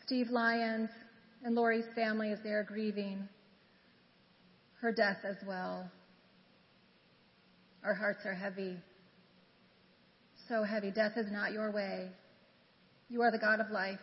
Steve 0.07 0.28
Lyons 0.30 0.89
and 1.45 1.55
Lori's 1.55 1.84
family 1.95 2.32
as 2.32 2.39
they 2.43 2.53
are 2.53 2.64
grieving 2.64 3.28
her 4.80 4.93
death 4.93 5.18
as 5.28 5.37
well. 5.47 5.91
Our 7.84 7.93
hearts 7.93 8.20
are 8.24 8.34
heavy. 8.34 8.78
So 10.49 10.62
heavy. 10.62 10.91
Death 10.91 11.18
is 11.18 11.30
not 11.30 11.53
your 11.53 11.70
way. 11.70 12.12
You 13.09 13.22
are 13.22 13.30
the 13.30 13.38
God 13.38 13.61
of 13.61 13.70
life. 13.70 14.00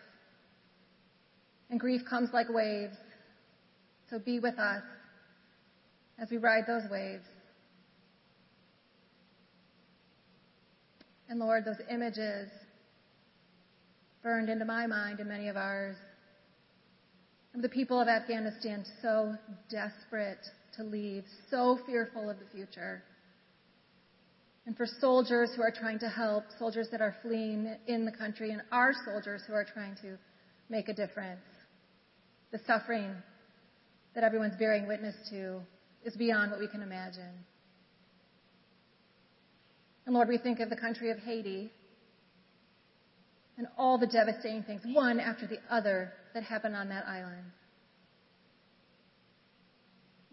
And 1.69 1.79
grief 1.79 2.01
comes 2.09 2.29
like 2.33 2.49
waves. 2.49 2.95
So 4.09 4.19
be 4.19 4.39
with 4.39 4.57
us 4.59 4.83
as 6.19 6.29
we 6.29 6.37
ride 6.37 6.65
those 6.67 6.83
waves. 6.91 7.25
And 11.29 11.39
Lord, 11.39 11.65
those 11.65 11.81
images 11.89 12.49
burned 14.21 14.49
into 14.49 14.65
my 14.65 14.87
mind 14.87 15.19
and 15.19 15.27
many 15.27 15.47
of 15.47 15.57
ours 15.57 15.95
of 17.55 17.61
the 17.61 17.69
people 17.69 17.99
of 17.99 18.07
Afghanistan 18.07 18.85
so 19.01 19.35
desperate 19.69 20.45
to 20.75 20.83
leave, 20.83 21.23
so 21.51 21.79
fearful 21.85 22.29
of 22.29 22.37
the 22.39 22.45
future. 22.53 23.03
And 24.65 24.77
for 24.77 24.85
soldiers 24.85 25.51
who 25.55 25.61
are 25.61 25.71
trying 25.71 25.99
to 25.99 26.09
help, 26.09 26.45
soldiers 26.57 26.87
that 26.91 27.01
are 27.01 27.15
fleeing 27.21 27.75
in 27.87 28.05
the 28.05 28.11
country, 28.11 28.51
and 28.51 28.61
our 28.71 28.93
soldiers 29.05 29.41
who 29.45 29.53
are 29.53 29.65
trying 29.65 29.95
to 29.97 30.17
make 30.69 30.87
a 30.87 30.93
difference. 30.93 31.41
The 32.51 32.59
suffering 32.65 33.13
that 34.15 34.23
everyone's 34.23 34.55
bearing 34.55 34.87
witness 34.87 35.15
to 35.31 35.59
is 36.05 36.15
beyond 36.15 36.51
what 36.51 36.59
we 36.59 36.67
can 36.67 36.81
imagine. 36.81 37.33
And 40.05 40.13
Lord, 40.13 40.29
we 40.29 40.37
think 40.37 40.59
of 40.59 40.69
the 40.69 40.75
country 40.75 41.11
of 41.11 41.17
Haiti 41.19 41.71
and 43.57 43.67
all 43.77 43.97
the 43.97 44.07
devastating 44.07 44.63
things, 44.63 44.81
one 44.85 45.19
after 45.19 45.47
the 45.47 45.59
other, 45.69 46.11
that 46.33 46.43
happen 46.43 46.73
on 46.73 46.89
that 46.89 47.05
island. 47.07 47.45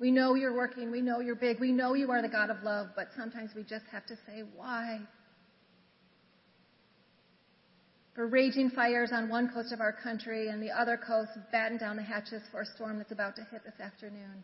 We 0.01 0.11
know 0.11 0.35
you're 0.35 0.57
working. 0.57 0.91
We 0.91 1.03
know 1.03 1.21
you're 1.21 1.35
big. 1.35 1.61
We 1.61 1.73
know 1.73 1.93
you 1.93 2.11
are 2.11 2.23
the 2.23 2.29
God 2.29 2.49
of 2.49 2.63
love, 2.63 2.89
but 2.97 3.09
sometimes 3.17 3.51
we 3.55 3.63
just 3.63 3.85
have 3.93 4.07
to 4.07 4.17
say, 4.27 4.43
why? 4.57 5.01
For 8.15 8.27
raging 8.27 8.71
fires 8.71 9.11
on 9.13 9.29
one 9.29 9.51
coast 9.53 9.73
of 9.73 9.81
our 9.81 9.93
country 9.93 10.49
and 10.49 10.63
the 10.63 10.71
other 10.71 10.97
coast 10.97 11.31
batten 11.53 11.77
down 11.77 11.97
the 11.97 12.03
hatches 12.03 12.43
for 12.51 12.63
a 12.63 12.67
storm 12.67 12.97
that's 12.97 13.13
about 13.13 13.37
to 13.37 13.43
hit 13.51 13.63
this 13.63 13.79
afternoon. 13.79 14.43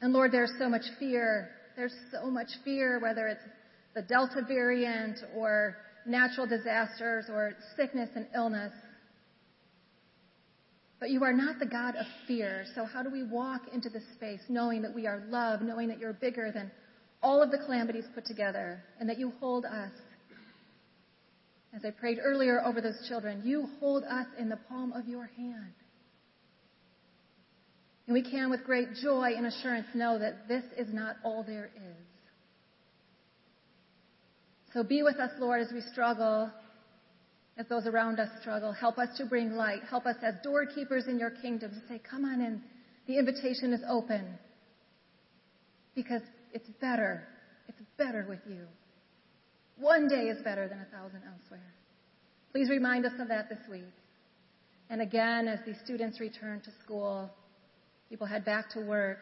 And 0.00 0.12
Lord, 0.12 0.32
there's 0.32 0.52
so 0.58 0.68
much 0.68 0.84
fear. 0.98 1.50
There's 1.76 1.94
so 2.10 2.28
much 2.28 2.48
fear, 2.64 2.98
whether 2.98 3.28
it's 3.28 3.44
the 3.94 4.02
Delta 4.02 4.42
variant 4.46 5.18
or 5.36 5.76
natural 6.06 6.46
disasters 6.46 7.26
or 7.28 7.52
sickness 7.76 8.10
and 8.16 8.26
illness. 8.34 8.72
But 11.00 11.10
you 11.10 11.24
are 11.24 11.32
not 11.32 11.58
the 11.58 11.66
God 11.66 11.96
of 11.96 12.04
fear. 12.28 12.66
So 12.74 12.84
how 12.84 13.02
do 13.02 13.10
we 13.10 13.22
walk 13.24 13.62
into 13.72 13.88
this 13.88 14.04
space 14.14 14.40
knowing 14.50 14.82
that 14.82 14.94
we 14.94 15.06
are 15.06 15.24
loved, 15.30 15.62
knowing 15.62 15.88
that 15.88 15.98
you're 15.98 16.12
bigger 16.12 16.52
than 16.52 16.70
all 17.22 17.42
of 17.42 17.50
the 17.50 17.58
calamities 17.58 18.04
put 18.14 18.26
together, 18.26 18.82
and 19.00 19.08
that 19.08 19.18
you 19.18 19.32
hold 19.40 19.64
us? 19.64 19.90
As 21.74 21.84
I 21.84 21.90
prayed 21.90 22.18
earlier 22.22 22.60
over 22.64 22.80
those 22.80 23.06
children, 23.08 23.42
you 23.44 23.68
hold 23.80 24.04
us 24.04 24.26
in 24.38 24.50
the 24.50 24.58
palm 24.68 24.92
of 24.92 25.08
your 25.08 25.30
hand. 25.36 25.72
And 28.06 28.14
we 28.14 28.28
can, 28.28 28.50
with 28.50 28.64
great 28.64 28.88
joy 29.02 29.32
and 29.36 29.46
assurance, 29.46 29.86
know 29.94 30.18
that 30.18 30.48
this 30.48 30.64
is 30.76 30.92
not 30.92 31.16
all 31.24 31.44
there 31.44 31.70
is. 31.76 32.06
So 34.74 34.82
be 34.82 35.02
with 35.02 35.16
us, 35.16 35.30
Lord, 35.38 35.62
as 35.62 35.72
we 35.72 35.80
struggle 35.92 36.50
as 37.60 37.66
those 37.68 37.86
around 37.86 38.18
us 38.18 38.30
struggle. 38.40 38.72
Help 38.72 38.96
us 38.96 39.08
to 39.18 39.26
bring 39.26 39.52
light. 39.52 39.80
Help 39.88 40.06
us 40.06 40.16
as 40.22 40.34
doorkeepers 40.42 41.06
in 41.06 41.18
your 41.18 41.30
kingdom 41.30 41.70
to 41.70 41.80
say, 41.88 42.00
come 42.10 42.24
on 42.24 42.40
in. 42.40 42.62
The 43.06 43.18
invitation 43.18 43.74
is 43.74 43.82
open. 43.86 44.38
Because 45.94 46.22
it's 46.54 46.68
better. 46.80 47.22
It's 47.68 47.78
better 47.98 48.24
with 48.26 48.38
you. 48.48 48.64
One 49.78 50.08
day 50.08 50.28
is 50.28 50.42
better 50.42 50.68
than 50.68 50.80
a 50.80 50.86
thousand 50.86 51.20
elsewhere. 51.30 51.74
Please 52.52 52.70
remind 52.70 53.04
us 53.04 53.12
of 53.20 53.28
that 53.28 53.50
this 53.50 53.58
week. 53.70 53.84
And 54.88 55.02
again, 55.02 55.46
as 55.46 55.58
these 55.66 55.76
students 55.84 56.18
return 56.18 56.62
to 56.62 56.70
school, 56.82 57.30
people 58.08 58.26
head 58.26 58.44
back 58.46 58.70
to 58.70 58.80
work 58.80 59.18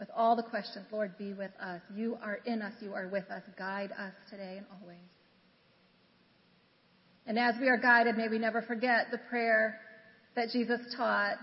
with 0.00 0.08
all 0.14 0.34
the 0.34 0.42
questions, 0.42 0.86
Lord, 0.90 1.16
be 1.16 1.32
with 1.32 1.52
us. 1.60 1.80
You 1.94 2.18
are 2.22 2.40
in 2.44 2.60
us. 2.60 2.72
You 2.80 2.92
are 2.92 3.08
with 3.08 3.30
us. 3.30 3.42
Guide 3.56 3.92
us 3.92 4.12
today 4.28 4.56
and 4.58 4.66
always. 4.80 4.98
And 7.26 7.38
as 7.38 7.56
we 7.60 7.68
are 7.68 7.76
guided, 7.76 8.16
may 8.16 8.28
we 8.28 8.38
never 8.38 8.62
forget 8.62 9.08
the 9.10 9.18
prayer 9.18 9.80
that 10.36 10.50
Jesus 10.52 10.80
taught 10.96 11.36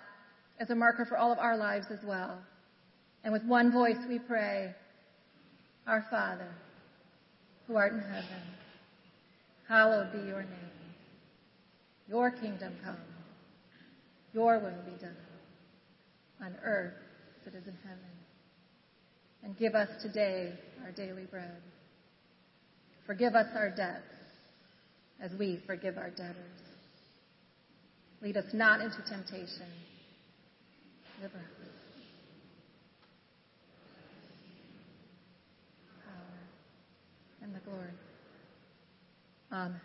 as 0.59 0.69
a 0.69 0.75
marker 0.75 1.05
for 1.05 1.17
all 1.17 1.31
of 1.31 1.39
our 1.39 1.57
lives 1.57 1.87
as 1.91 1.99
well. 2.05 2.37
And 3.23 3.33
with 3.33 3.43
one 3.43 3.71
voice 3.71 3.97
we 4.07 4.19
pray, 4.19 4.73
Our 5.87 6.05
Father, 6.09 6.49
who 7.67 7.75
art 7.75 7.93
in 7.93 7.99
heaven, 7.99 8.41
hallowed 9.67 10.11
be 10.13 10.19
your 10.19 10.43
name. 10.43 10.73
Your 12.07 12.31
kingdom 12.31 12.73
come. 12.83 12.97
Your 14.33 14.59
will 14.59 14.71
be 14.85 14.99
done 15.01 15.15
on 16.41 16.55
earth 16.63 16.93
as 17.41 17.53
it 17.53 17.57
is 17.57 17.67
in 17.67 17.77
heaven. 17.83 17.99
And 19.43 19.57
give 19.57 19.75
us 19.75 19.89
today 20.01 20.53
our 20.83 20.91
daily 20.91 21.25
bread. 21.25 21.61
Forgive 23.05 23.35
us 23.35 23.47
our 23.55 23.69
debts 23.69 24.22
as 25.21 25.31
we 25.39 25.61
forgive 25.65 25.97
our 25.97 26.09
debtors. 26.09 26.35
Lead 28.21 28.37
us 28.37 28.45
not 28.53 28.79
into 28.81 28.97
temptation. 29.09 29.67
Deliver 31.17 31.37
us. 31.37 31.43
Power 36.05 37.41
and 37.41 37.55
the 37.55 37.59
glory. 37.59 37.91
Amen. 39.51 39.79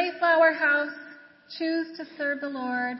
Mayflower 0.00 0.52
House 0.54 0.94
choose 1.58 1.88
to 1.98 2.04
serve 2.16 2.40
the 2.40 2.48
Lord, 2.48 2.96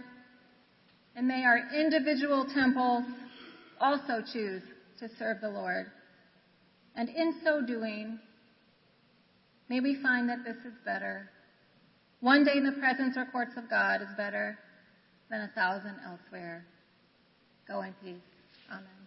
and 1.16 1.26
may 1.26 1.44
our 1.44 1.58
individual 1.74 2.46
temples 2.52 3.04
also 3.80 4.20
choose 4.32 4.62
to 4.98 5.08
serve 5.18 5.40
the 5.40 5.48
Lord. 5.48 5.86
And 6.94 7.08
in 7.08 7.40
so 7.42 7.64
doing, 7.64 8.18
may 9.70 9.80
we 9.80 9.96
find 10.02 10.28
that 10.28 10.44
this 10.44 10.56
is 10.58 10.74
better. 10.84 11.30
One 12.20 12.44
day 12.44 12.56
in 12.56 12.64
the 12.64 12.72
presence 12.72 13.16
or 13.16 13.24
courts 13.32 13.52
of 13.56 13.70
God 13.70 14.02
is 14.02 14.08
better 14.18 14.58
than 15.30 15.40
a 15.40 15.48
thousand 15.54 15.96
elsewhere. 16.04 16.66
Go 17.66 17.80
in 17.80 17.94
peace. 18.02 18.20
Amen. 18.70 18.99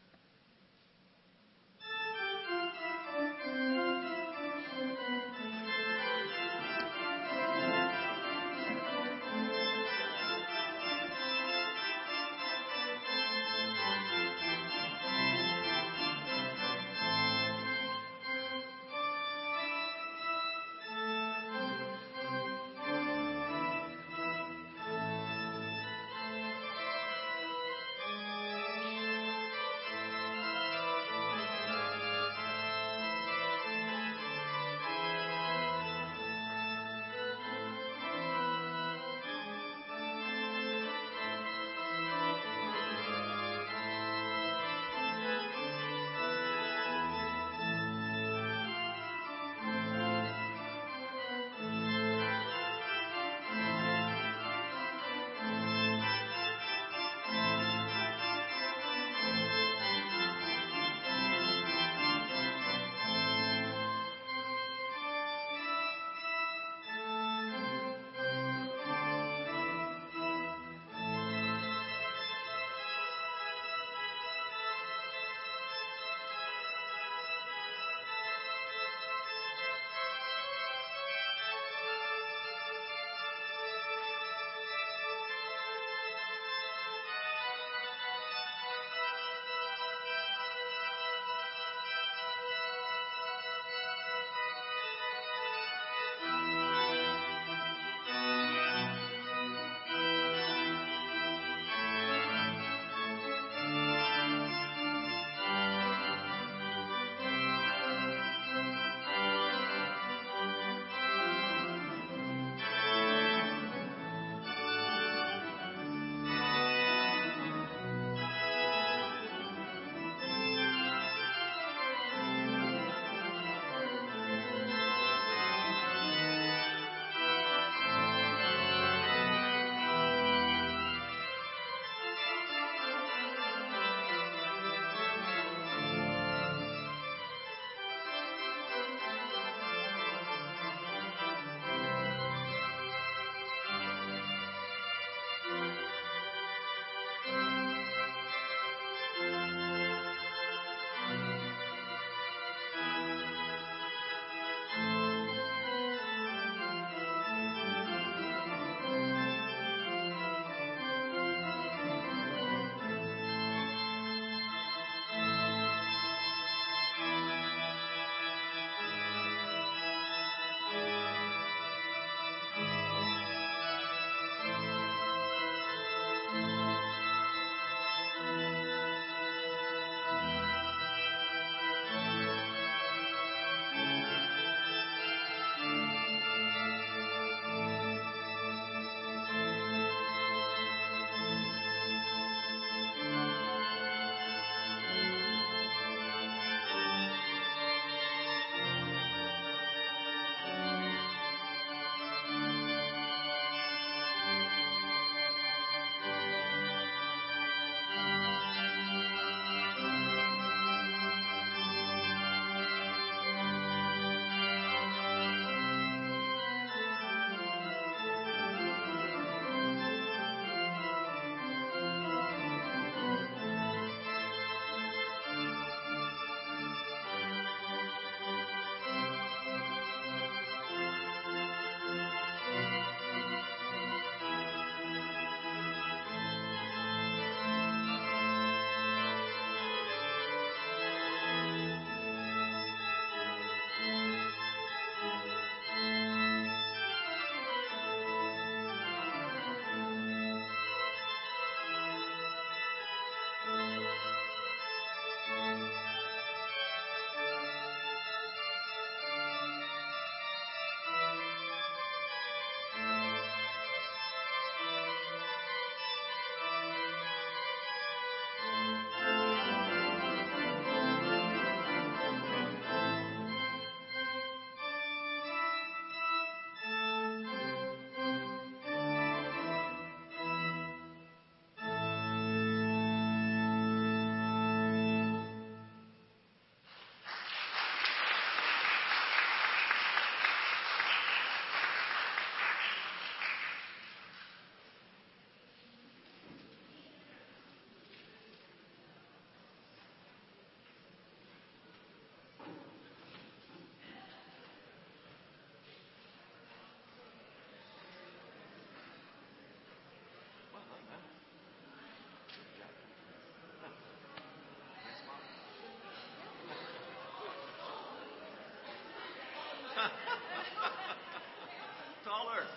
Taller. 322.05 322.45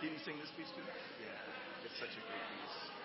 Did 0.00 0.12
you 0.12 0.18
sing 0.24 0.38
this 0.40 0.48
piece 0.56 0.72
too? 0.72 0.80
Yeah, 1.20 1.28
it's 1.84 1.98
such 2.00 2.16
a 2.16 2.22
great 2.24 2.40
piece. 2.48 3.01